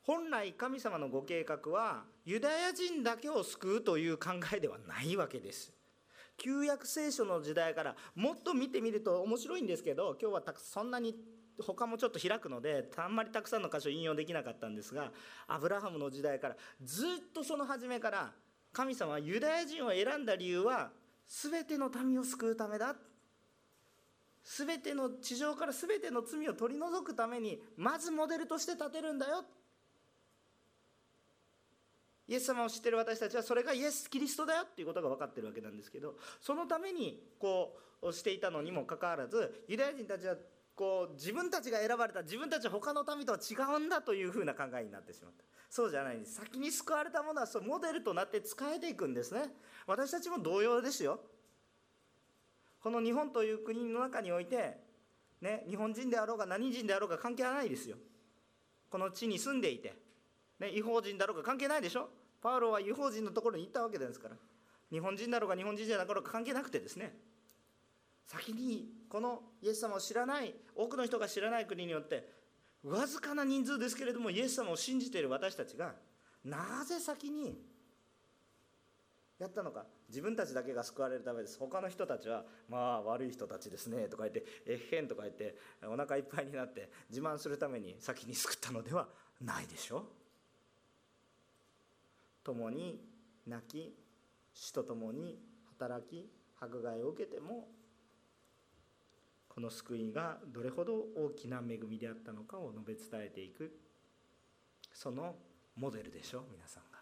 [0.01, 5.75] 本来神様のご計画はユダヤ人だけを救うという考えではないわけです。
[6.38, 11.14] 旧約聖書の時代からもっと見てみると面白いんですけど今日はたくそんなに
[11.61, 15.12] 他もちょっと開くのであんまりたくさんの箇所引用できなかったんですが
[15.49, 18.33] アブラハムの時代からずっとその初めから
[18.76, 20.90] 神様はユダヤ人を選んだ理由は
[21.26, 22.94] 全ての民を救うためだ。
[24.44, 29.44] 全ての地上から全ての罪を取り除くためにまずモデルとして立てるんだよ。
[32.28, 40.34] イエス様を知ってる私たちはそれがイエス・キリストだよっていうことが分かってるわけなんですけどそのためにこうしていたのにもかかわらずユダヤ人たちは
[40.76, 45.44] こう自分たちが選ばれた自分たち他の民とは違うんだというふうな考えになってしまった。
[45.70, 46.34] そうじゃないんです。
[46.34, 49.50] 先に救われたものはそモデルとなって使えていくんですね。
[49.86, 51.18] 私たちも同様ですよ。
[52.82, 54.78] この日本という国の中において
[55.40, 57.96] ね日本人であろうが何人であろうが関係ないですよ。
[58.90, 59.94] この地に住んでいて、
[60.60, 62.10] ね、違法人だろうが関係ないでしょ。
[62.42, 64.36] パウロは違法人のところに行ったわけですから。
[64.90, 67.16] 日本人だろうが日本人じゃなかろうが関係なくてですね。
[68.26, 72.28] 先にこのイエス様を知らない多くの人が知らない国によって
[72.82, 75.94] わずかな人数ですけれどもイエス様を信じている私たちが
[76.44, 77.58] なぜ先に
[79.38, 81.58] やったのか自分たちだけが救われるためです。
[81.58, 89.08] 他の人たちはまあ悪い人たちですねとか言ってえっへんとか言ってお腹いっぱいになって自慢するために先に救ったのでは
[89.40, 89.98] ないでしょ。
[89.98, 90.02] う
[92.44, 93.00] 共に
[93.46, 93.94] 泣き
[94.54, 95.38] 死と共に
[95.78, 97.68] 働き迫害を受けても
[99.57, 103.73] この救いがどれほど大きな恵みであったのかを述べ伝えていく
[104.92, 105.35] その
[105.77, 106.99] モデルでしょう皆さんが。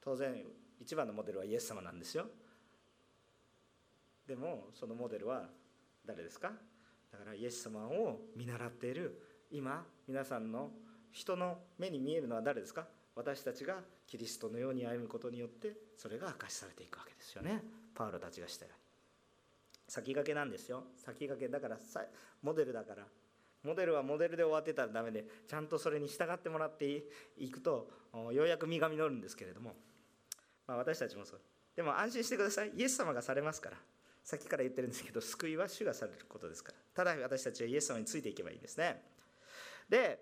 [0.00, 0.32] 当然
[0.80, 2.26] 一番のモデルはイエス様なんですよ。
[4.28, 5.48] でもそのモデルは
[6.06, 6.52] 誰ですか？
[7.10, 10.70] だからイエス様を見習っている今皆さんの
[11.10, 12.86] 人の目に見えるのは誰ですか？
[13.16, 17.60] 私たちがキリストのように歩むことによってそれが明かしされていくわけですよね。
[17.92, 18.81] パウロたちがしたように。
[19.92, 20.84] 先駆けなんですよ。
[20.96, 21.76] 先駆けだから
[22.40, 23.02] モデルだから。
[23.62, 27.04] モデルはモデルで終わってたらダメでちゃんとそれに従ってもらって
[27.36, 27.90] いくと
[28.32, 29.74] ようやく実が実るんですけれども、
[30.66, 31.40] まあ、私たちもそう。
[31.76, 32.72] でも安心してください。
[32.74, 33.76] イエス様がされますから。
[34.24, 36.78] さっきから言ってるんですけど救いは主がされることですから。
[36.94, 39.02] ただ私たちはイエス様についていけばいいんですね。
[39.90, 40.20] で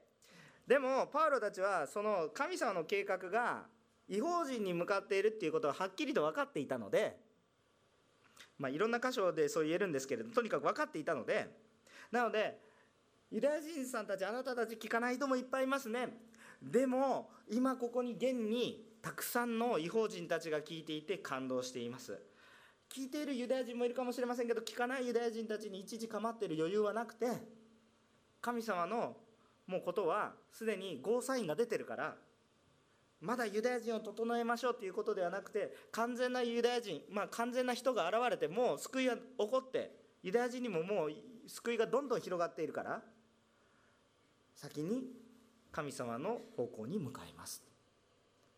[0.66, 3.66] でもパウロたちはその神様の計画が
[4.08, 7.29] 違法人に向かっているっていうことははっきりと分かっていたので
[8.60, 11.48] まあ、いろんな箇所でそう言えるんですけれどとにかく分かっていたので
[12.12, 12.60] なので
[13.30, 16.08] ユダヤ人さんたちあなたたち聞かない人もいっぱいいますね。
[16.60, 22.20] でも今ここに現にたくさんの違法人たちが聞いていて感動しています。
[22.92, 27.26] 聞いているユダヤ人もいるかもしれませんけど聞かないユダヤ人たちに一時構っている余裕はなくて
[28.40, 29.16] 神様の
[29.68, 32.16] もうことはすでにゴーサインが出てるから
[33.20, 41.12] まだユダヤ人を整えましょうということではなくて完全なユダヤ人、まあ、完全な人が現れてもう救いが起こってユダヤ人にももう
[41.46, 43.02] 救いがどんどん広がっているから
[44.56, 45.04] 先に
[45.72, 47.62] 神様の方向に向かいます。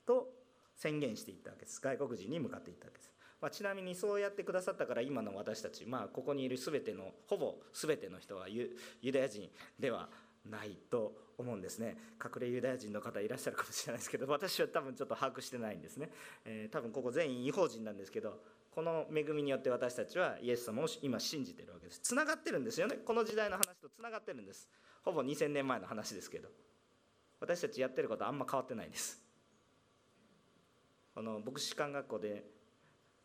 [0.07, 0.29] と
[0.75, 1.81] 宣言していったわけです。
[1.81, 8.77] 外国人に向かっていったわけです、まあ、ちなみにそうやってくださったから今の私たち、まあ、ここにいる全てのほぼ全ての人はユ
[9.13, 9.49] ダヤ人
[9.79, 10.09] では
[10.45, 11.13] ないと
[11.43, 11.97] 思うんですね。
[12.23, 16.11] 隠れユダヤ人の方いらっしゃるかもしれないですけど 私は多分ちょっと把握してないんですね、
[16.45, 22.01] えー、多分ここ全員違法人なんですけどこの恵みによって私たちはイエス様を今信じてるわけです。
[22.01, 22.97] つながってるんですよね。
[23.05, 24.67] この時代の話とつながってるんです。
[25.03, 26.49] ほぼ2000年前の話ですけど。
[27.43, 29.21] 私たちやってることあんま変わってないです。
[31.13, 32.45] この牧師館学校で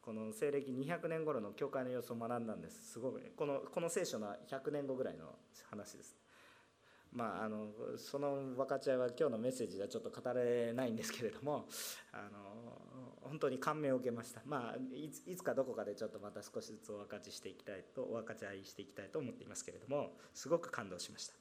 [0.01, 2.93] この西暦200年頃の教会の様子を学んだんです。
[2.93, 3.21] すごい。
[3.35, 5.35] このこの聖書の100年後ぐらいの
[5.69, 6.17] 話です。
[7.13, 7.67] まあ、あの
[7.97, 11.65] その分かち合いは今日のメッセージではちょっと語れないんですけれども
[12.11, 12.79] あの
[13.21, 21.33] 本当に感銘を受けました、まあ、いついつかどこかでちょっとまた少しずつお分かちしていきたいとお分かち合いしていきたいと思っていますけれどもすごく感動しました、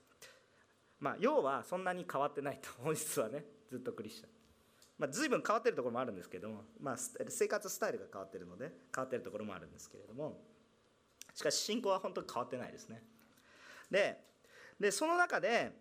[1.01, 4.31] まあ、要はそんなに変わってないと 本質はねずっとクリスチャン。
[4.99, 10.41] まあ、随分変わってるところもあるんですけども、まあ、生活スタイルが変わってるので変わってるところもあるんですけれども
[11.35, 13.05] しかし信仰は本当に変わってないですね。
[13.91, 14.25] で
[14.79, 15.73] でその中で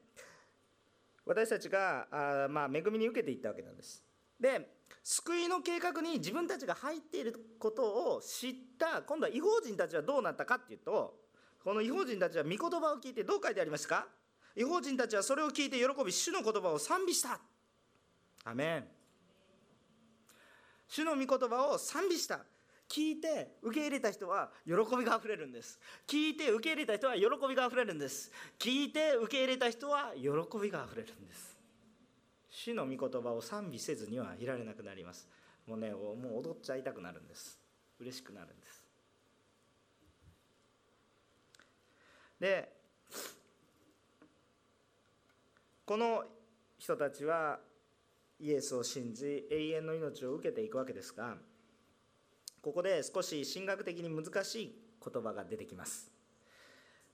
[1.26, 4.04] 私たちがあ、まあ、恵みに受けていったわけなんです。
[4.40, 11.16] で救いの計画に自分たちが入っていることを知った今度は違法人たちはどうなったかっていうと
[11.64, 14.08] この違法人たちは御言葉を聞いてどう書いてありますか？
[14.56, 17.40] 違法人たちはそれを聞いて喜び主の言葉を賛美した。
[18.44, 18.88] アメン。
[20.88, 22.40] 主の御言葉を賛美した。
[22.90, 25.80] 聞いて受け入れた人は喜びがあふれるんです。
[26.08, 28.32] 聞いて受け入れた人は喜びがあふれるんです。
[28.60, 30.30] 聞いて受け入れた人は喜
[30.62, 31.58] びがあふれるんです。
[32.50, 35.28] 主の御言葉を賛美せずにはいられなくなります。
[35.68, 37.60] もうねもう踊っちゃいたくなるんです。
[38.00, 38.84] 嬉しくなるんです。
[42.40, 42.72] で
[45.86, 46.24] この
[46.78, 47.60] 人たちは
[48.40, 51.38] イエスを信じ永遠の命を受けていくわけですが
[52.66, 56.12] ここで少し神学的に難しい言葉が出てきます。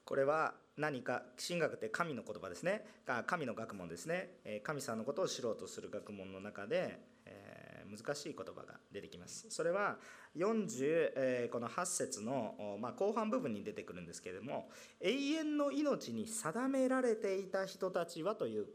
[0.05, 2.85] これは何か神学って神の言葉ですね。
[3.27, 4.61] 神の学問ですね。
[4.63, 9.47] 神さんのことを知ろうとする学問の中で、え、難しい言葉が出てきます。
[9.49, 9.97] それは
[10.37, 14.69] 40え、この8節の、ま、後半部分に出てくるんですけれども
[15.01, 18.67] 永遠の命に定められていた人たちはという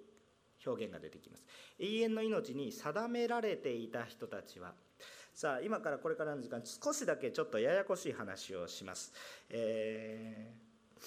[0.66, 1.44] 表現が出てきます。
[1.78, 4.74] 永遠の命に定められていた人たちは
[5.36, 9.12] さあ今からこれからの時間少しだけちょっとややこしい話をします、
[9.50, 11.04] えー、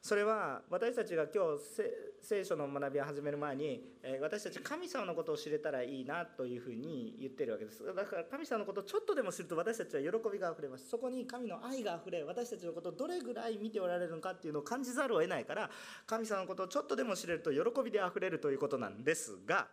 [0.00, 1.82] それは私たちが今日
[2.22, 3.82] 聖書の学びを始める前に、
[4.20, 7.84] 私たち神様のことを知れたらいいなというふうに言ってるわけです。
[7.84, 10.88] だから神様のことをちょっとでも知ると私たちは喜びがあふれます。
[10.88, 15.68] そこに神の愛があふれ私たちのことをどれぐらい見ておられるのかっていうのを感じざるを得ないから
[16.06, 19.66] 神様のことをちょっとでも知れると喜びであふれるということなんですが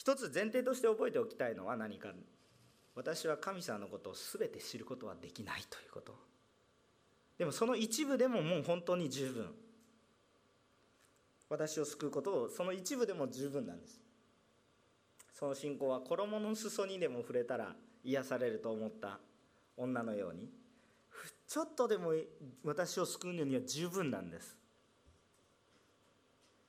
[0.00, 2.08] 一つ前提として覚えておきたいのは何か。
[2.94, 6.14] 私は神様のことを全て知ることはできないということ。
[7.36, 9.54] でもその一部でももう本当に十分。
[11.50, 14.00] 私を救うことをその一部でも十分なんです。
[15.34, 19.18] その信仰は衣の裾にでも触れたら癒されると思った。
[19.76, 20.48] 女のように。
[21.46, 22.14] ちょっとでも
[22.64, 24.56] 私を救うのには十分なんです。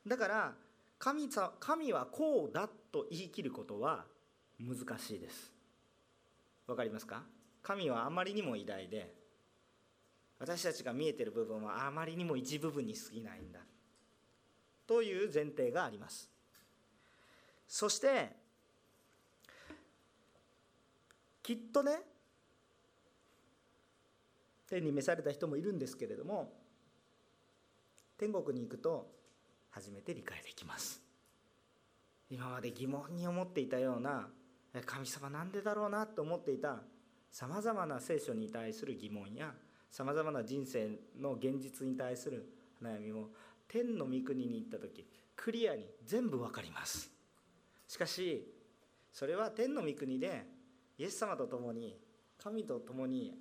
[0.05, 0.53] だから
[0.99, 1.29] 神
[1.61, 4.05] 神はこうだと言い切ることは
[4.59, 5.51] 難しいです。
[6.67, 7.23] わかりますか？
[7.63, 9.13] 神はあまりにも偉大で
[10.39, 13.59] 私たちが見えてる部分はあまりにも一部分に過ぎないんだ。
[14.87, 16.29] という前提があります。
[17.67, 18.35] そして
[21.43, 21.99] きっとね
[24.67, 26.53] 天に召された人もいるんですけれども
[28.17, 29.07] 天国に行くと
[29.69, 31.01] 初めて理解できます。
[32.31, 34.29] 今まで疑問に思っていたような
[34.85, 36.81] 神様なんでだろうなと思っていた
[37.29, 39.53] さまざまな聖書に対する疑問や
[39.91, 42.49] さまざまな人生の現実に対する
[42.81, 43.27] 悩みも
[43.67, 47.11] 天の御国に行った時クリアに全部わかります。
[47.87, 48.47] しかし
[49.11, 50.45] それは天の御国で
[50.97, 51.97] イエス様と共に
[52.41, 53.35] 神と共に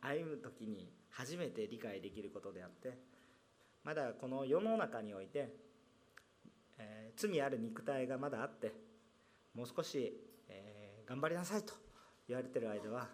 [0.00, 2.96] 歩む時に初めて理解できることであって
[3.82, 5.52] まだこの世の中において
[6.78, 8.72] えー、罪ある肉体がまだあって
[9.54, 10.12] もう少し、
[10.48, 11.72] えー、頑張りなさいと
[12.28, 13.08] 言われてる間は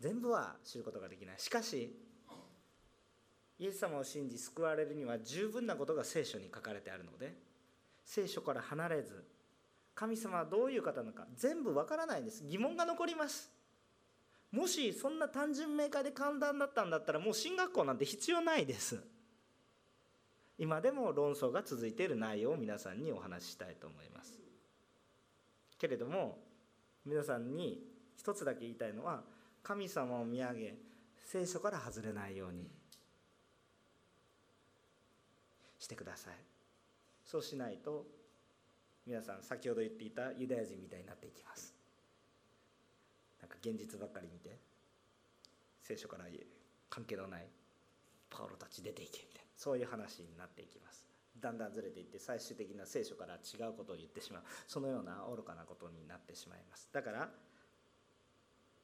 [0.00, 1.34] 全部は知ることができない。
[1.38, 1.96] しかし
[3.58, 7.36] イエス様を信じ救われるには十分なことが聖書に書かれてあるので
[8.04, 9.24] 聖書から離れず
[9.94, 12.42] 神様はどういう方なのか全部わからないんです。
[12.44, 13.50] 疑問が残ります。
[14.50, 19.02] もしそんな単純明快で簡単だったんだったらもう進学校なんて必要ないです。
[20.58, 24.38] 今でも論争が続いている内容を皆さんにお話ししたいと思います。
[25.78, 26.38] けれども
[27.04, 27.82] 皆さんに
[28.16, 29.24] 一つだけ言いたいのは
[29.62, 30.74] 神様を見上げ
[31.24, 32.70] 聖書から外れないように
[35.78, 36.34] してください。
[37.24, 38.06] そうしないと
[39.06, 41.74] 皆さん先ほど言っていたユダヤ人みたいになっていきます。
[43.40, 44.56] なんか現実ばっかり見て
[45.80, 46.26] 聖書から
[46.88, 47.48] 関係のない
[48.30, 49.31] パウロたち出ていけ。
[49.62, 51.06] そういう話になっていきます。
[51.38, 54.42] だんだんずれていって最終的な聖書から違うことを言ってしまう。
[54.66, 56.88] そのような愚かなことになってしまいます。
[56.92, 57.28] だから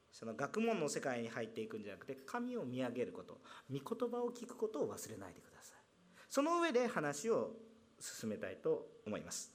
[0.09, 5.77] その学問の世界に入っていくんじゃなくて神を見上げること御言葉を聞くことを忘れないでください。
[6.29, 7.51] その上で話を
[7.99, 9.51] 進めたいと思います。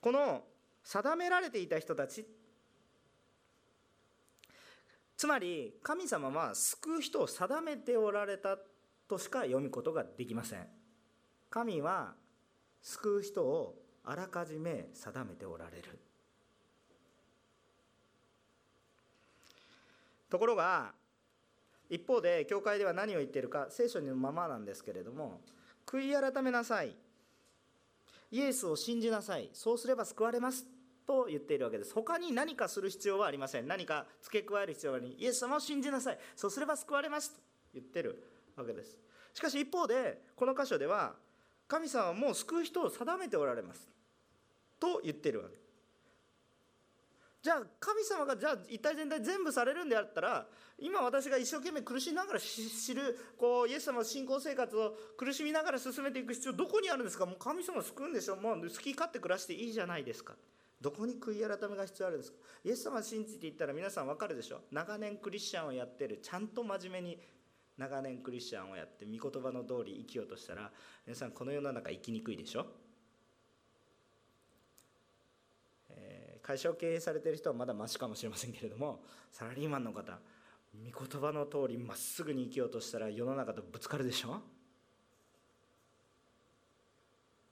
[0.00, 0.42] この
[0.82, 2.26] 定められていた人たち
[5.16, 8.56] つまり神様は救う人を定めておられた
[9.08, 10.66] としか読むことができません。
[11.50, 12.14] 神は
[12.82, 15.98] 救う人をあらかじめ定めておられる。
[20.30, 20.92] ところが
[21.88, 25.40] 一方で教会では何を言っているか聖書のままなんですけれども
[25.86, 26.94] 悔い改めなさい。
[28.30, 29.48] イエスを信じなさい。
[29.54, 30.66] そうすれば救われます
[31.06, 31.94] と言っているわけです。
[31.94, 33.66] 他に何かする必要はありません。
[33.66, 36.18] 何か付け加える必要はないイエス様を信じなさい。
[36.36, 37.40] そうすれば救われますと
[37.72, 38.22] 言ってる。
[38.58, 38.96] わけです。
[39.34, 41.14] しかし一方でこの箇所では
[41.66, 43.88] 神様はもう救う人を定めておられます。
[44.80, 45.56] と言ってるわけ。
[47.40, 50.46] じゃあ神様がじゃあ一体全体全部されるんであったら
[50.76, 57.26] 今私が一生懸命苦しみながら知るこうイエス様の信仰生活を苦しみながら進めていく必要どこにあるんですか？
[57.26, 58.36] もう神様救うんでしょ？
[58.36, 60.34] もう好き勝手暮らしていいじゃないですか。
[60.80, 62.38] どこに悔い改めが必要あるんですか？
[62.64, 64.60] イエス様を信じていったら皆さん分かるでしょ？
[64.72, 67.18] 長年クリスチャンをやってるちゃんと真面目に
[67.78, 70.70] 長年クリスチャンをやって御言葉の通り生きようとしたら
[71.06, 72.66] 皆さんこの世の中生きにくいでしょ？
[76.42, 80.18] 会社を経営されてる人はまだましかもしれませんけれどもサラリーマンの方
[80.74, 84.40] 御言葉の通りまっすぐに生きようとしたら世の中とぶつかるでしょ？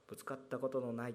[0.08, 1.14] ぶつかったことのない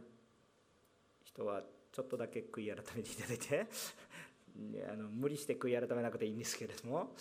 [1.24, 3.68] 人はちょっとだけ悔い改めていただいて
[4.92, 7.16] あの無理して悔い改めなくていいんですけれども、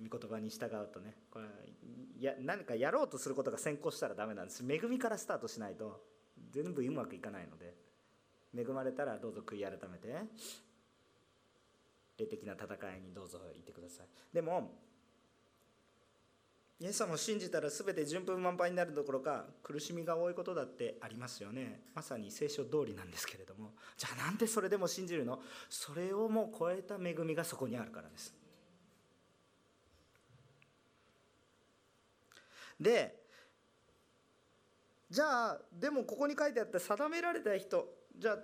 [0.00, 1.46] 御言葉に従うとねこれ
[2.20, 4.64] や何かやろうとすることが先行したらダメなんです。
[4.68, 6.00] 恵みからスタートしないと
[6.52, 7.74] 全部うまくいかないので。
[8.56, 10.08] 恵まれたらどうぞ悔い改めて
[12.16, 14.06] 霊的な戦いにどうぞ行ってください。
[14.32, 14.72] でも
[16.80, 21.82] イエス様を信じたら全て順風満帆になるどころか苦しみが多いことだってありますよね。
[21.94, 23.72] まさに聖書通りなんですけれども。
[23.98, 25.40] じゃあなんでそれでも信じるの？
[25.68, 28.34] それをもう超えた恵みがそこにあるからです。
[32.80, 33.16] で
[35.10, 38.38] じゃあでもここに書いてあった定められた人じゃあ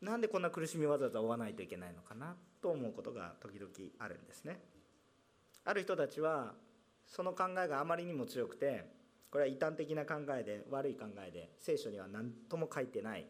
[0.00, 4.60] なんでこんな苦しみわざわざ負わないといけないのかなと思うことが時々あるんですね。
[5.64, 6.52] ある人たちは
[7.06, 8.84] その考えがあまりにも強くて
[9.30, 13.26] これは異端的な考えで悪い考えで聖書には何とも書いてない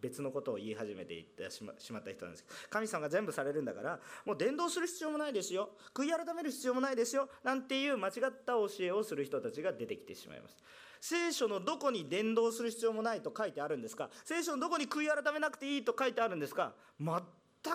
[0.00, 5.70] 別のことを言い始めていってしまった人なんです神様が全部されるんだからもう伝道する必要もないですよ。
[5.94, 7.28] 悔い改める必要もないですよ。
[7.42, 8.12] なんていう間違っ
[8.44, 10.56] た教えをする人たちが出てきてしまいます。
[11.00, 14.10] 聖書のどこに伝道する必要もないと書いてあるんですか？
[14.24, 16.74] 聖書のどこに悔い改めなくていいと書いてあるんですか？
[17.00, 17.20] 全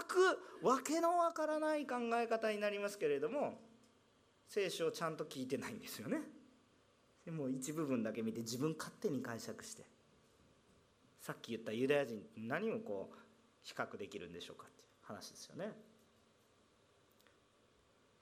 [0.08, 3.60] く訳のわからない考え方になりますけれども
[4.48, 6.22] 聖書をちゃんと聞いてないんですよね。
[7.26, 9.84] でも一部分だけ見て自分勝手に解釈して。
[11.22, 13.18] さっき言ったユダヤ人何をこう
[13.62, 15.72] 比較できるんでしょうかっていう話ですよね。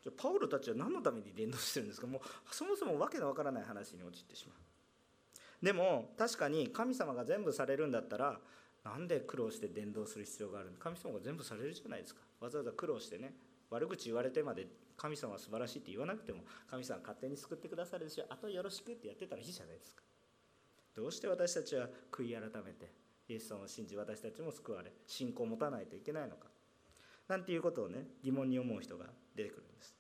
[0.03, 2.07] じゃパウロたちは何のために伝道してるんですか？
[2.07, 2.21] もう
[2.55, 5.65] そもそも訳のわからない話に陥ってしまう。
[5.65, 8.37] でも確かに神様が全部されるんだったら
[8.83, 10.77] なんで苦労して伝道する必要があるの？
[10.77, 12.21] 神様が全部されるじゃないですか。
[12.41, 13.33] わざわざ苦労してね
[13.69, 16.39] 悪口言われてまで神様は素晴らしいって言わなくても
[16.69, 20.03] 神様勝手に救ってくださるでしょあとよろしくってやってたらいいじゃないですか。
[20.95, 22.91] どうして私たちは悔い改めて
[23.27, 26.47] イエス様を信じ私たちも救われ信仰を持たないといけないのか
[27.27, 29.95] なんていうことをね疑問に思う人が出てくるんです。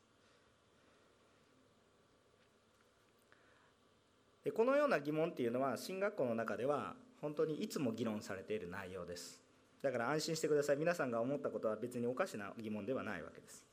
[4.43, 9.39] でこのような疑問っていうのは進学校の中では本当にいつも議論されている内容です。
[9.81, 10.77] だから安心してください。
[10.77, 13.63] 皆さんが思ったことは別におかしな疑問ではないわけです。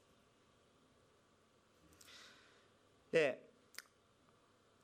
[3.11, 3.46] で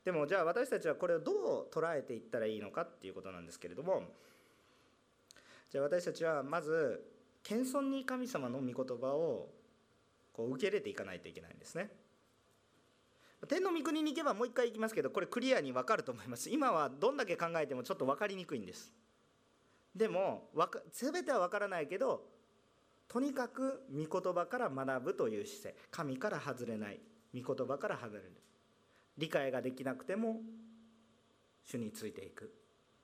[0.03, 4.03] でもじゃあ私たちはこれをどう捉えていったらいいのかっていうことなんですけれども
[5.71, 7.03] じゃあ私たちはまず
[7.41, 9.49] 謙遜に神様の御言葉を
[10.33, 11.89] こう受け入れていかないといけないんですね。
[13.47, 16.49] 天の御国に行けばもう一回行きますけどこれクリアに分かると思います。
[16.49, 18.93] 今はどんだけ考えてもちょっと分かりにくいんです。
[19.93, 20.49] でも
[20.91, 22.23] 全ては分からないけど
[23.07, 25.75] とにかく御言葉から学ぶという姿勢。
[25.91, 26.99] 神から外れない。
[27.35, 28.31] 御言葉から外れる。
[29.17, 30.41] 理解ができなくても
[31.65, 32.53] 主についていく。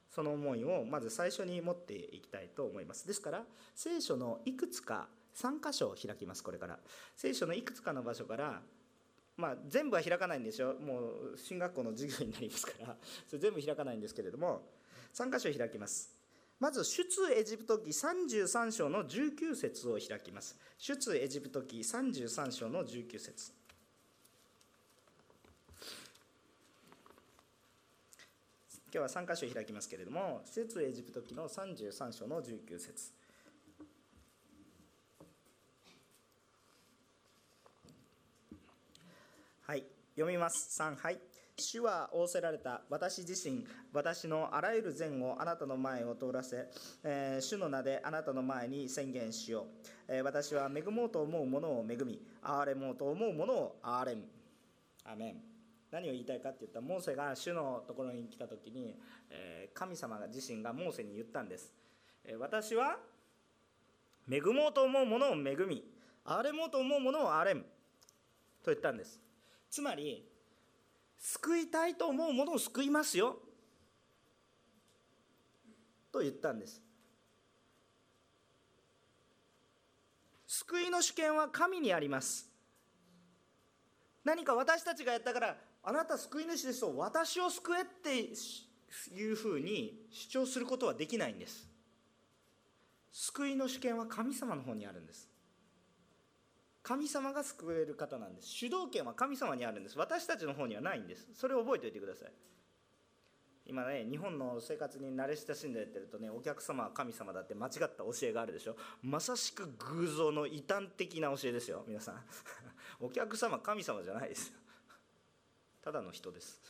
[0.10, 3.06] その思いをまず最初に持っていきたいと思います。
[3.08, 3.44] ですから
[3.76, 6.80] 聖書のいくつか3箇所を開きますこれから。
[7.16, 8.62] 聖書のいくつかの場所から
[9.40, 10.74] まあ、全部は開かないんですよ。
[10.74, 11.00] も
[11.34, 12.98] う進学校の授業になりますから。
[13.26, 14.64] それ全部開かないんですけれども
[15.14, 16.14] 3箇所開きます。
[16.60, 20.58] まず出エジプト記33章の19節を開きます。
[20.78, 23.59] 出エジプト記33章の19節。
[28.92, 33.14] 今日は3箇所開きますけれども出エジプト記の33章の19節。
[39.62, 39.84] はい
[40.16, 40.82] 読みます。
[40.82, 41.20] 3はい。
[41.56, 42.82] 主は仰せられた。
[42.90, 43.64] 私自身
[43.94, 46.68] 私のあらゆる善をあなたの前を通らせ、
[47.04, 49.66] えー、主の名であなたの前に宣言しよう、
[50.08, 54.24] えー、私は恵もうと思うものを恵み憐れもうと思うものを憐れむ
[55.06, 55.49] アメン。
[55.92, 58.96] 何を言いたいかって言ったらモーセが主のところに来た時に、
[59.30, 61.74] え、神様自身がモーセに言ったんです、
[62.24, 62.98] え私は
[64.32, 65.84] 恵もうと思うものを恵み
[66.26, 67.62] 憐れもうと思うものを憐れむ
[68.64, 69.20] と言ったんです。
[69.70, 70.28] つまり
[71.18, 73.38] 救いたいと思うものを救いますよ
[76.12, 76.82] と言ったんです。
[80.46, 82.48] 救いの主権は神にあります。
[84.24, 88.34] 何か私たちがやったからあなた救い主ですと私を救えって
[89.16, 91.68] いうふうに主張することはできないんです。
[93.12, 95.30] 救いの主権は神様の方にあるんです。
[96.84, 98.48] 神様が救える方なんです。
[98.50, 99.98] 主導権は神様にあるんです。
[99.98, 101.30] 私たちの方にはないんです。
[101.34, 102.32] それを覚えておいてください。
[103.66, 108.76] 今ね日本の生活に慣れ親しんでやってるとねお客様は神様だって間違った教えがあるでしょ。
[109.04, 112.24] まさしく偶像の異端的な教えですよ皆さん。
[113.00, 114.58] お客様神様じゃないですよ。
[115.90, 116.62] ただの人です。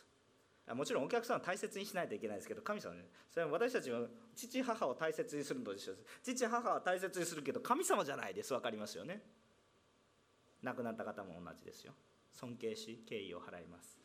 [0.73, 3.01] もちろんお客さんは大切にしないといけないですけど神様ね
[3.33, 4.01] それは私たちは
[4.35, 6.05] 父母を大切にするのと一緒です。
[6.23, 8.53] 父母は大切にするけど神様じゃないです。
[8.53, 9.21] 分かりますよね。
[10.63, 11.91] 亡くなった方も同じですよ。
[12.31, 13.99] 尊敬し敬意を払います。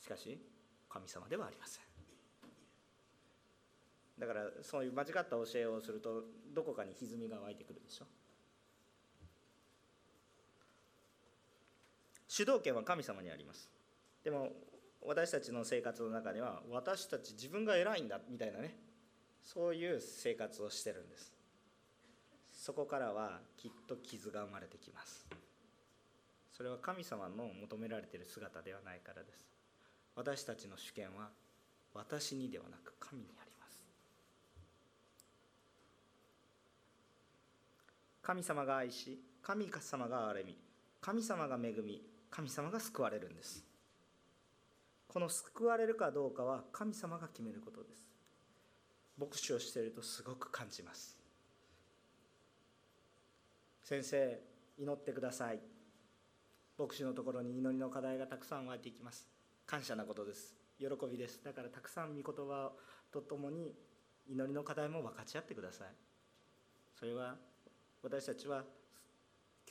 [0.00, 0.40] しかし
[0.88, 1.82] 神様ではありません。
[4.18, 6.22] だからそういう間違った教えをすると
[6.54, 8.06] どこかに歪みが湧いてくるでしょ。
[12.32, 13.68] 主導権は神様にあります。
[14.24, 14.48] でも
[15.02, 18.74] 私たちの生活の中には私たち自分が偉いんだみたいなね。
[19.44, 21.34] そういう生活をしてるんです。
[22.54, 25.26] そこからはきっと傷が生まれてきます。
[26.56, 29.38] それは神様の求められている姿ではないからです。
[30.16, 31.28] 私たちの主権は
[31.92, 33.84] 私にではなく神にあります。
[38.22, 40.56] 神様が愛し神様が憐れみ
[41.02, 43.62] 神様が恵み神様が救われるんです。
[45.06, 48.08] この救われるかどうかは神様が決めることです。
[49.18, 51.18] 牧師をしているとすごく感じます。
[53.82, 54.40] 先生
[54.78, 55.60] 祈ってください。
[56.78, 59.28] 牧師のところに祈りの課題がたくさん湧いていきます。
[59.66, 60.56] 感謝なことです。
[60.78, 61.44] 喜びです。
[61.44, 62.72] だからたくさん御言葉
[63.12, 63.74] とともに
[64.26, 65.88] 祈りの課題も分かち合ってください。
[66.98, 67.36] それは
[68.02, 68.64] 私たちは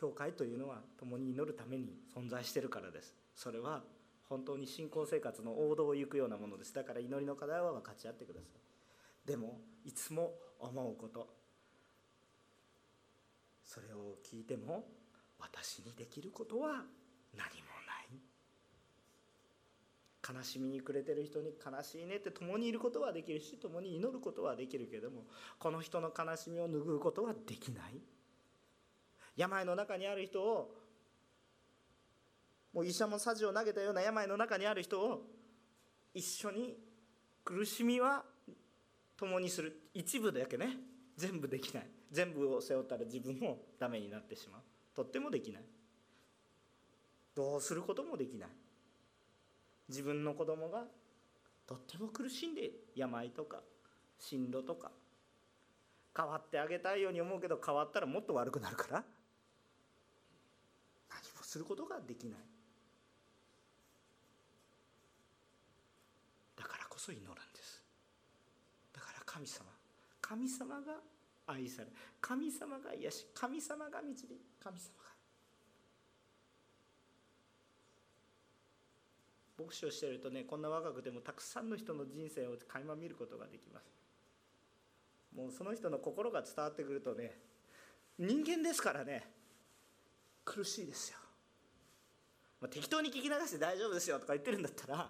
[0.02, 3.14] 教会というのは共に祈るために存在してるからです。
[3.36, 3.84] それは
[4.28, 6.74] 本当に信仰生活の王道を行くようなものです。
[6.74, 8.47] だから祈りの課題は分かち合ってくださ
[9.26, 9.28] い。
[9.28, 11.28] でもいつも思うこと。
[13.64, 14.86] それを聞いても
[15.39, 16.84] 私にできることは何も
[17.86, 18.02] な
[20.34, 20.36] い。
[20.36, 25.26] 悲しみに暮れてる人に悲しいねって共にいることはできるし共に祈ることはできるけれども
[25.60, 28.02] この人の悲しみを拭うことはできない。
[29.36, 30.75] 病の中にある人を
[32.73, 35.21] もう医者もさじを投げたような病の中にある人を
[36.13, 36.77] 一緒に
[37.43, 38.23] 苦しみは
[39.17, 39.82] 共にする。
[39.93, 40.77] 一部だけね。
[41.17, 41.88] 全部できない。
[42.11, 44.61] 全部を背負ったら自分もダメになってしまう。
[44.95, 45.63] とってもできない。
[47.36, 48.49] どうすることもできない。
[49.89, 50.86] 自分の子供が
[51.67, 53.61] とっても苦しんで病とか
[54.17, 54.91] 進路とか
[56.15, 59.03] 変わってあげたいように思うけど変わったらもっと悪くなるから。
[61.52, 62.39] することができない。
[66.56, 67.84] だからこそ祈るんです。
[68.93, 69.66] だから神様。
[70.22, 70.93] 神様が
[71.47, 71.89] 愛され
[72.22, 73.28] 神様が癒し。
[73.34, 74.30] 神様が導き
[74.64, 75.12] 神様が。
[79.66, 83.91] 牧師をしているとねこんな若くてもたくさんの人の人生を垣間見ることができます。
[85.36, 87.38] もうその人の心が伝わってくるとね
[88.18, 89.28] 人間ですからね
[90.45, 91.18] 苦しいですよ、
[92.62, 95.09] まあ、適当に聞き流して大丈夫ですよとか言ってるんだったら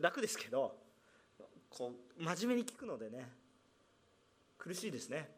[0.00, 0.76] 楽ですけど
[1.70, 3.28] こう真面目に聞くのでね
[4.58, 5.28] 苦しいですね。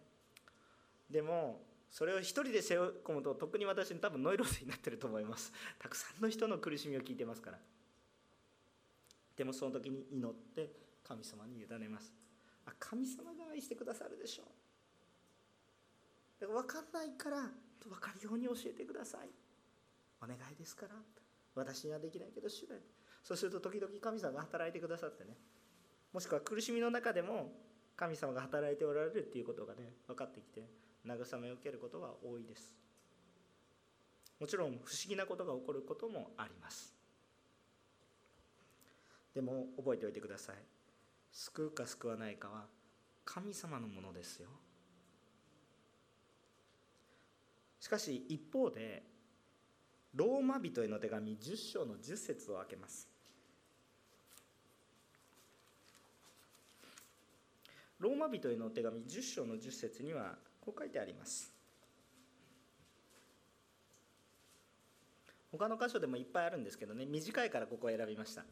[1.11, 5.53] でもそれを一人で背負い込むと特に私多分ノイローゼになってると思います。
[5.79, 7.59] たくさんの人の苦しみを聞いてますから。
[9.37, 10.71] でもその時に祈って
[11.07, 12.13] 神様に委ねます。
[12.67, 14.47] あ神様が愛してくださるでしょう。
[16.41, 17.37] だから分かんないから
[17.89, 19.29] 分かるように教えてください。
[20.27, 20.95] お願いですから。
[21.55, 22.75] 私にはできないけど主が。
[23.23, 25.37] そうすると時々神様が働いてくださってね。
[26.13, 27.53] もしくは苦しみの中でも
[27.97, 30.69] 神様が働いておられるっていうことがね分かってきて
[31.07, 32.75] 慰めを受けることが多いです。
[34.39, 36.95] もちろん不思議なことが起こることもあります。
[39.35, 40.57] でも覚えておいてください。
[41.33, 42.67] 救うか救わないかは
[43.25, 44.49] 神様のものですよ。
[47.81, 49.03] しかし一方で
[50.17, 53.07] ローマ人への手紙10章の10節を開けます。
[58.01, 61.53] ローマ人への手紙10章の10節にはこう書いてあります。
[65.53, 67.05] 他の箇所でもいっぱいあるんですけどね。
[67.05, 68.43] 短いからここを選びました。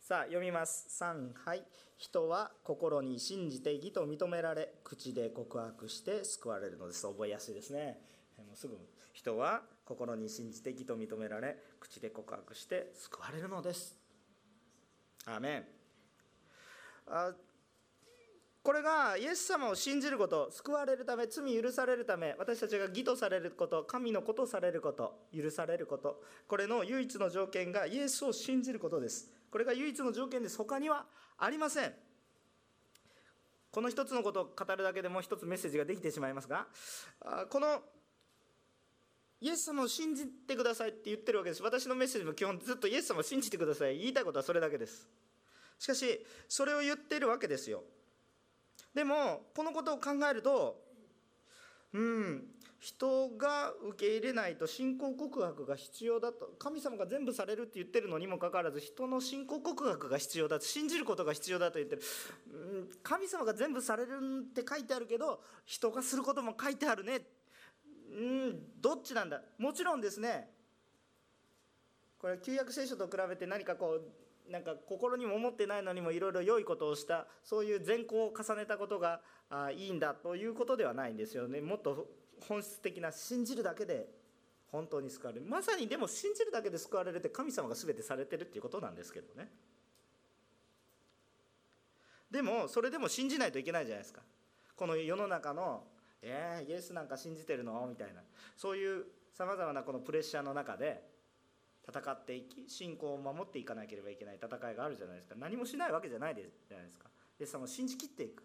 [0.00, 0.86] さあ読みます。
[1.02, 1.64] 3はい。
[1.96, 7.06] 人は心に信じて義と認められ口で告白して救われるのです。
[7.06, 7.98] 覚えやすいですね。
[8.36, 8.76] もうすぐ
[9.14, 13.96] 人は心に信じて義と認められ口で告白して救われるのです。
[15.26, 15.64] アーメン。
[17.06, 17.32] あ
[18.62, 29.30] これがイエス様を信じること救われるため罪許されるため私たちが義とされること神のことされること許されることこれの唯一の条件がイエスを信じることです。
[29.50, 31.04] これが唯一の条件です他には
[31.36, 31.92] ありません。
[33.70, 36.68] この一つのことを語るだけでもう一つメッセージができてしまいますが
[37.50, 37.82] この
[39.44, 41.62] イエス様を信じてくださいって言ってるわけです。
[41.62, 43.98] 私のメッセージも基本ずっとイエス様を信じてください。
[43.98, 45.06] 言いたいことはそれだけです。
[45.78, 47.82] しかしそれを言ってるわけですよ。
[48.94, 50.80] でもこのことを考えると
[51.92, 52.44] うん
[52.80, 56.54] 人が受け入れないと信仰告白が必要だと。
[56.58, 60.64] 神様が全部されるって言ってるのにもかかわらず人の信仰告白が必要だと。
[60.64, 62.02] 信じることが必要だと言ってる、
[62.50, 64.18] うん、神様が全部される
[64.48, 67.20] って書いてあるけど人がすることも書いてあるね。
[68.14, 69.42] うんどっちなんだ？
[69.58, 70.48] もちろんですね。
[72.18, 74.00] これ旧約聖書と比べて何かこ
[74.48, 81.60] うなんか心にも思ってないのにもいろいろ良いことをしたそういう善行を重ねたことがあいいんだということではないんですよね。
[81.60, 82.06] もっと
[82.48, 84.08] 本質的な信じるだけで
[84.70, 85.46] 本当に救われる。
[85.46, 89.50] まさにでも信じるだけで救われるって神様が全てされてるっていうことなんですけどね。
[92.30, 94.22] でもそれでも信じないといけないじゃないですか。
[94.76, 95.84] この世の中の
[96.26, 98.22] 「えー、イエスなんか信じてるの?」みたいな。
[98.56, 101.10] そういうさまざまなこのプレッシャーの中で
[101.86, 105.34] 戦っていき信仰を守っていかなければいけない戦いがあるじゃないですか。
[105.36, 107.10] 何もしないわけじゃないじゃないですか。
[107.38, 108.42] イエス様を信じきっていく。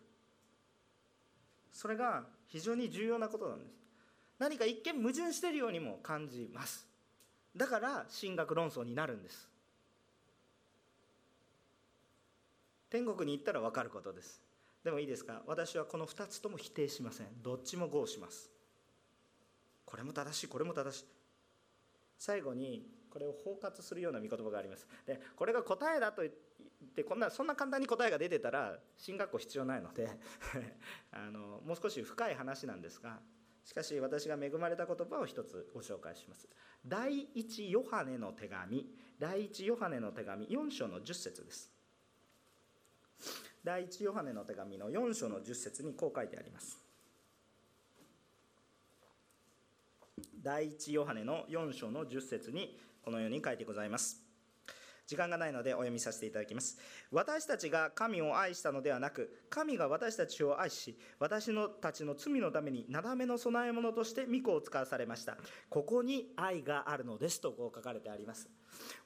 [1.72, 3.80] それが非常に重要なことなんです。
[4.40, 6.88] 何か一見矛盾しているようにも感じます。
[7.56, 9.48] だから神学論争になるんです。
[12.90, 14.42] 天国に行ったら分かることです。
[14.90, 15.44] でもいいですか？
[15.46, 17.28] 私はこの2つとも否定しません。
[17.44, 18.50] どっちも合します。
[19.86, 21.06] これも正しいこれも正しい。
[22.18, 24.88] 最後にこれを包括するような御言葉があります。
[25.06, 26.34] でこれが答えだと言っ
[26.96, 30.10] てこんなそんな簡単に答えが出てたら進学校必要ないので
[31.14, 33.20] あのもう少し深い話なんですが
[33.64, 36.50] しかし私が恵まれた言葉を一つご紹介します。
[36.84, 41.79] 第一ヨハネの手紙第一ヨハネの手紙4章の10節です。
[43.70, 46.80] 第一ヨハネの手紙の4章の10節にこう書いてあります。
[50.42, 54.29] 第一ヨハネの4章の10節にこのように書いてございます。
[55.10, 56.78] 時間がないのでお読みさせていただきます。
[57.12, 65.36] 私たちが神を愛したのではなく神が私たちを愛し私のたちの罪のためになだめの供え物として御子を使わされました。
[65.68, 68.52] ここに愛があるのですとこう書かれてあります。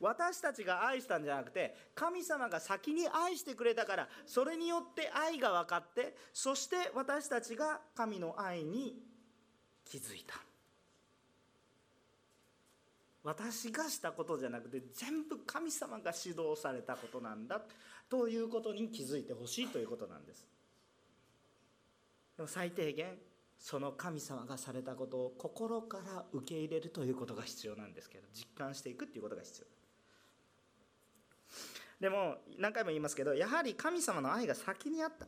[0.01, 8.97] 私たちが愛したんじゃなくて神様が先に愛してくれたからそれによって愛が分かってそして私たちが神の愛に
[9.85, 10.35] 気づいた。
[13.24, 17.61] 私がしたことじゃなくて全部神様が指導されたことなんだ。
[18.09, 20.45] ということに気づいてほしいということなんです。
[22.36, 23.17] でも最低限
[23.57, 29.67] その神様がされたことを心から受け入れるということが必要なんですけど実感していくっていうことが必要。
[32.01, 35.28] でも何回も言いますけどやはり神様の愛が先にあった。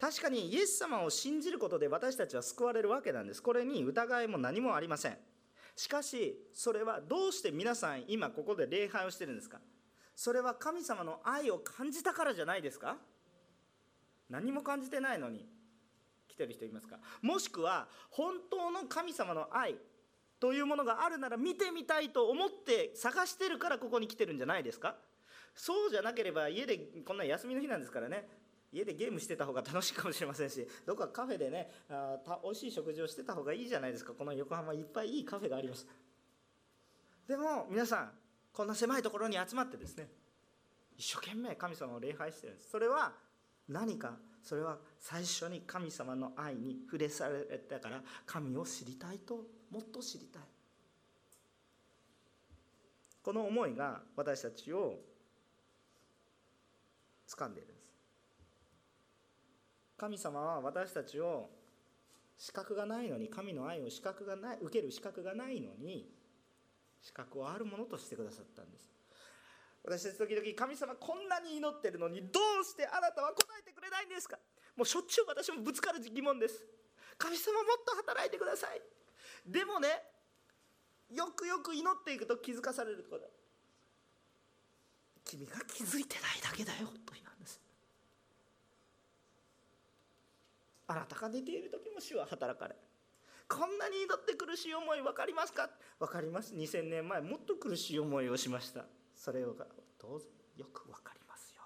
[0.00, 3.42] 確かにイエス様を信じることで私たちは救われるわけなんです。
[3.42, 5.18] これに疑いも何もありません。
[5.76, 9.58] しかしそれはどうして皆さん今ここで礼拝をしてるんですか？
[10.16, 12.96] それは神様の愛を感じたからじゃないですか？
[14.30, 15.44] 何も感じてないのに
[16.28, 16.98] 来てる人いますか？
[17.22, 19.74] もしくは本当の神様の愛
[20.38, 24.94] というものがあるなら見てみたいと思って探してるからここに来てるんじゃないですか？
[25.56, 28.28] そうじゃなければ家でこんな休みの日なんですからね。
[28.74, 34.12] 家でゲームしてた方が楽しいかもしれませんしどっかカフェでねあた美味しい食事をしてた方がいいじゃないですか。
[34.12, 35.86] この横浜いっぱいいいカフェがあります。
[37.28, 38.10] でも皆さん
[38.52, 40.08] こんな狭いところに集まってですね
[40.96, 42.70] 一生懸命神様を礼拝してるんです。
[42.70, 43.12] それは
[43.68, 49.36] 何かそれは最初に神様の愛に触れされたから神を知りたいと
[49.70, 50.42] もっと知りたい。
[53.22, 54.98] この思いが私たちを
[57.26, 57.73] 掴んでいる。
[59.96, 61.48] 神様は私たちを
[62.36, 66.10] 資格がないのに神の愛を資格がない受ける資格がないのに
[67.00, 68.90] 資格をあるものとしてくださったんです。
[69.84, 74.38] 私たち時々神様こんなに祈ってるのにどうしてあなたは答えてくれないんですか？
[74.76, 76.64] もうしょっちゅう私もぶつかる疑問です。
[77.18, 78.80] 神様もっと働いてください。
[79.46, 79.88] でもね
[81.12, 83.30] よくよく祈っていくと気づかされること。
[85.24, 87.60] 君が気づいてないだけだよと言うんです
[90.94, 92.76] あなたが寝ている時も主は働かれ。
[93.48, 95.68] こんなに祈って苦しい思い分かりますか？
[95.98, 96.54] 分かります。
[96.54, 98.84] 2000年前もっと苦しい思いをしました。
[99.16, 99.54] それを
[99.98, 100.26] どうぞ
[100.56, 101.62] よく分かりますよ。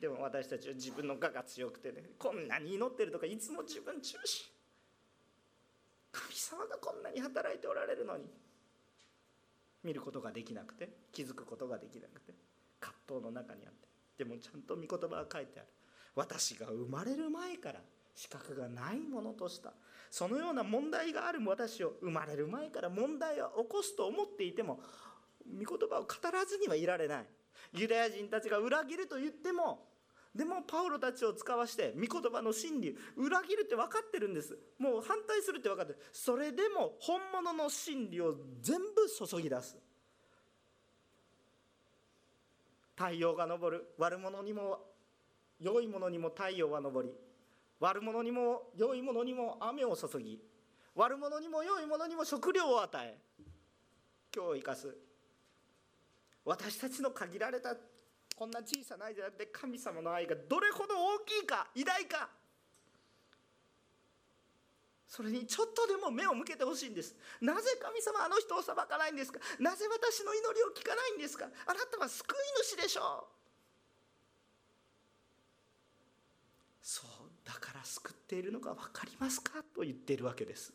[0.00, 4.46] でも私たちは自分の我が強くてねこんなに祈ってるとかいつも自分中心。
[6.12, 8.24] 神様がこんなに働いておられるのに。
[9.84, 12.34] 見ることができなくて気づくことができなくて
[12.80, 13.86] 葛藤の中にあって。
[14.18, 15.68] でもちゃんと御言葉が書いてある。
[16.16, 17.80] 私が生まれる前から
[18.14, 19.72] 資格がないものとした。
[20.10, 21.40] そのような問題がある。
[21.46, 24.80] 私を生まれる前から問題を起こすと思っていても
[25.46, 27.26] 御言葉を語らずにはいられない。
[27.74, 29.86] ユダヤ人たちが裏切ると言っても
[30.34, 34.58] でもパウロたちを使わして御言葉の真理裏切るって分かってるんです。
[34.78, 35.98] もう反対するって分かってる。
[36.12, 39.76] それでも本物の真理を全部注ぎ出す。
[42.96, 43.94] 太陽が昇る。
[43.98, 44.95] 悪者にも
[45.60, 47.10] 良いものにも太陽は昇り
[47.80, 50.40] 悪者にも良いものにも雨を注ぎ
[50.94, 53.18] 悪者にも良いものにも食料を与え
[54.34, 54.96] 今日生かす。
[56.44, 57.74] 私たちの限られた
[58.36, 62.28] こんな小さな愛じゃなくて神様の愛がどれほど大きいか偉大か
[65.08, 67.16] それにちょっとでも目を向けてほしいんです。
[67.40, 69.40] なぜ神様あの人を裁かないんですか？
[69.58, 71.46] なぜ私の祈りを聞かないんですか？
[71.66, 73.35] あなたは救い主でしょう。
[76.88, 77.08] そう
[77.44, 79.54] だから救っているのが分かりますか？
[79.74, 80.72] と言っているわけです。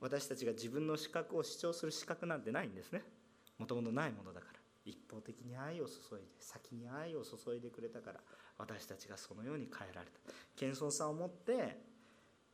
[0.00, 3.02] 私たちが自分の資格を主張する資格なんてないんですね。
[3.58, 4.58] もともとないものだから。
[4.86, 8.20] 一方的に愛を注いで先に愛を注いでくれたから
[8.56, 10.32] 私たちがそのように変えられた。
[10.56, 11.78] 謙遜さを持って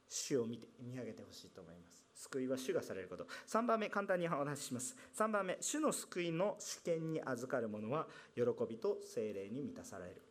[0.09, 2.00] 主を見て見上げてほしいと思います。
[2.21, 3.27] 救いは主がされること。
[3.49, 4.95] 3番目簡単にお話しします。
[5.17, 10.23] 3番目主の救いの主権に預かる者は喜びと精霊に満たされる。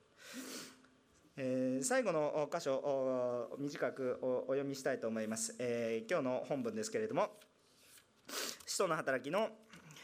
[1.42, 7.30] えー、最後の箇所短くお読みしたいと思います、えー、今日の本文ですけれども
[8.66, 9.48] 使徒の働きの、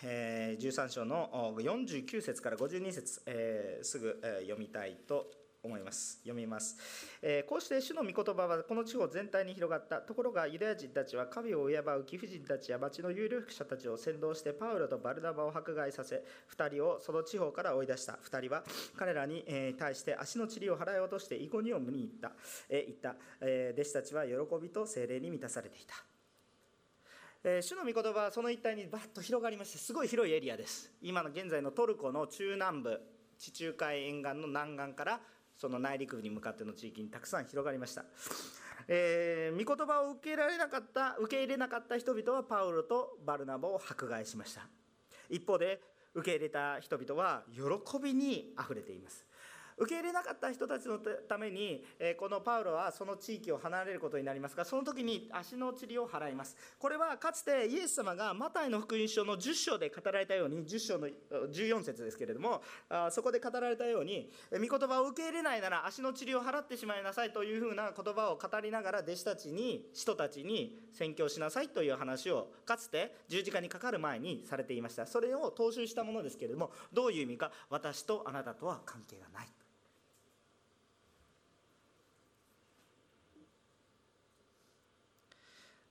[0.01, 6.19] えー、13章の49節から52節、えー、すぐ、え読みたいと思います思います。
[6.19, 6.77] 読みます、
[7.21, 16.23] えー、こうして主の御言葉はこの地方全体に広がったところがユダヤ人たちは神を敬う貴婦人たちや町の有力者たちを先導してパウロとバルナバを迫害させ
[16.55, 18.13] 2人をその地方から追い出した。
[18.13, 18.63] 2人は
[18.95, 19.43] 彼らに
[19.77, 22.31] 対して足の塵を払い落としてイコニオムに行った,、
[22.69, 25.95] えー、行った、え、弟子たちは喜びと精霊に満たされていた。
[27.47, 30.91] えー、主の御言葉はその一帯にバッと広がりましてすごい広いエリアです。
[31.01, 32.99] 今の現在のトルコの中南部
[33.37, 35.19] 地中海沿岸の南岸から
[35.57, 38.05] その内陸部に向かっての地域にたくさん広がりました、
[38.87, 44.67] えー、御言葉を受け入れられなかった受け入れなかった人々はパウロとバルナバを迫害しました。
[45.29, 45.81] 一方で
[46.13, 49.24] 受け入れた人々は喜びにあふれています。
[49.77, 51.83] 受け入れなかった人たちのために、
[52.17, 56.55] このパウロはその地域を離れることになりますがその時に足の塵を払います。
[56.79, 62.61] これはかつてイエス様がマタイの福音書の10章で語られたように10章の14節ですけれども
[63.11, 75.05] そこで語られたように御言葉を受け入れないなら足の塵を払ってしまいなさいというふうな言葉を語りながら弟子たちに人たちに宣教しなさいという話をかつて十字架にかかる前にされていました。
[75.05, 79.47] それを踏襲したものですけれどもどういう意味か私とあなたとは関係がない。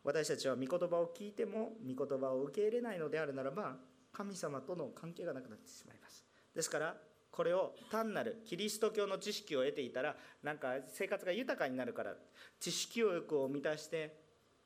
[0.05, 3.77] 私たちは御言葉を聞いても御言葉を受け入れないのであるならば
[4.13, 6.25] 神様との関係がなくなってしまいます。
[6.55, 6.95] ですから
[7.31, 12.15] これを単なるキリスト教の知識を得ていたらなんか生活が豊かになるから
[12.61, 14.17] 知識欲を満たして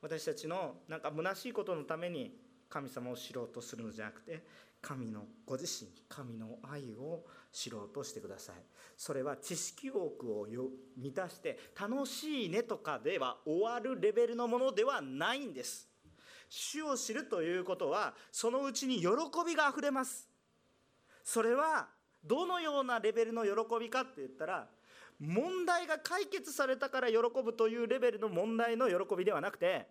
[0.03, 2.37] 私たちのなんか虚しいことのために
[2.69, 4.45] 神様を知ろうとするのじゃなくて
[4.81, 8.57] 神のご自身神の愛を知ろうとしてください。
[8.97, 10.47] それは知識欲を
[10.97, 15.89] 満たして楽しいねとかでは終わるレベルのものではないんです。
[16.49, 19.09] 主を知るということはそのうちに喜
[19.47, 20.29] びがあふれます。
[21.23, 21.89] それは
[22.25, 24.69] どのようなレベルの喜びかって言ったら
[25.21, 29.87] 問題が解決されたから喜ぶというレベルの問題の喜びではなくて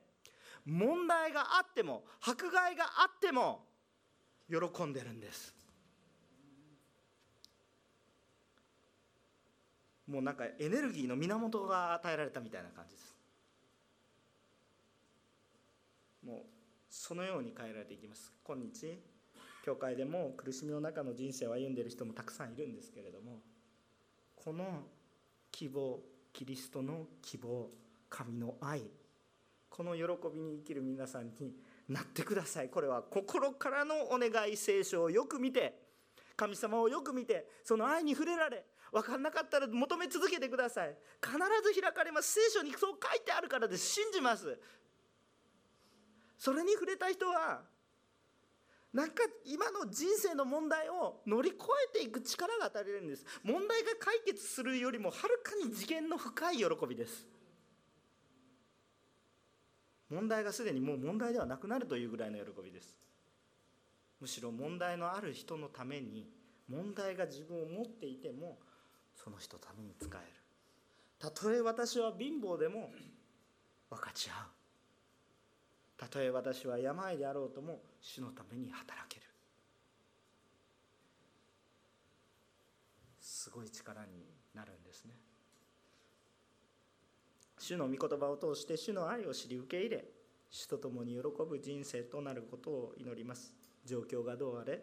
[0.65, 3.66] 問題があっても迫害があっても
[4.49, 5.53] 喜んでるんです。
[10.07, 13.15] もうなんかエネルギーの源が与えられたみたいな感じです。
[16.25, 16.45] もう
[16.89, 18.33] そのように変えられていきます。
[18.45, 18.97] 今日
[19.67, 23.41] 教会でも苦しみの中の人生を歩んでいる人もたくさんいるんですけれども
[24.33, 24.63] この
[25.51, 25.99] 希望
[26.31, 27.69] キリストの希望
[28.09, 28.83] 神の愛
[29.69, 31.53] この喜びに生きる皆さんに
[31.89, 32.69] なってください。
[32.69, 35.79] これは心からのお願い聖書をよく見て
[36.35, 40.95] 神様をよく見てその愛に触れられ分かんなかったら求め続けてください。
[41.21, 41.37] 必
[41.73, 42.33] ず開かれます。
[42.33, 43.85] 聖書にそう書いてあるからです。
[43.85, 44.57] 信じます。
[46.37, 47.61] それに触れた人は
[48.93, 51.59] なんか今の人生の問題を乗り越
[51.95, 53.25] えていく力が与えられるんです。
[53.43, 57.25] 問題が解決するよりもはるかに次元の深い喜びです。
[60.09, 62.95] 問題がすでにもう問題ではなくなるというぐらいの喜びです。
[64.19, 66.27] むしろ問題のある人のために
[66.69, 68.57] 問題が自分を持っていても
[69.15, 70.27] その人のために使える。
[71.19, 72.91] たとえ私は貧乏でも
[73.89, 74.47] 分かち合う。
[75.97, 79.25] たとえ私は病であろうとも主のために働ける。
[83.19, 85.16] すごい力になるんですね。
[87.67, 90.05] 主の御言葉を通して主の愛を知り受け入れ
[90.49, 93.53] 主と共に喜ぶ人生となることを祈ります。
[93.85, 94.81] 状況がどうあれ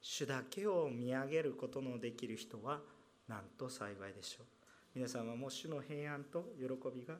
[0.00, 2.80] 主だけを見上げることのできる人は
[3.28, 4.46] なんと幸いでしょう。
[4.94, 6.64] 皆さんはも主の平安と喜
[6.96, 7.16] びが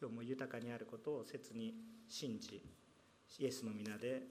[0.00, 1.74] 今日も豊かにあることを切に
[2.08, 2.62] 信じ
[3.38, 4.22] イエスの皆で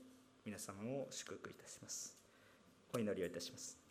[0.43, 2.17] 皆様を祝福いたします。
[2.95, 3.84] お祈りをいたします。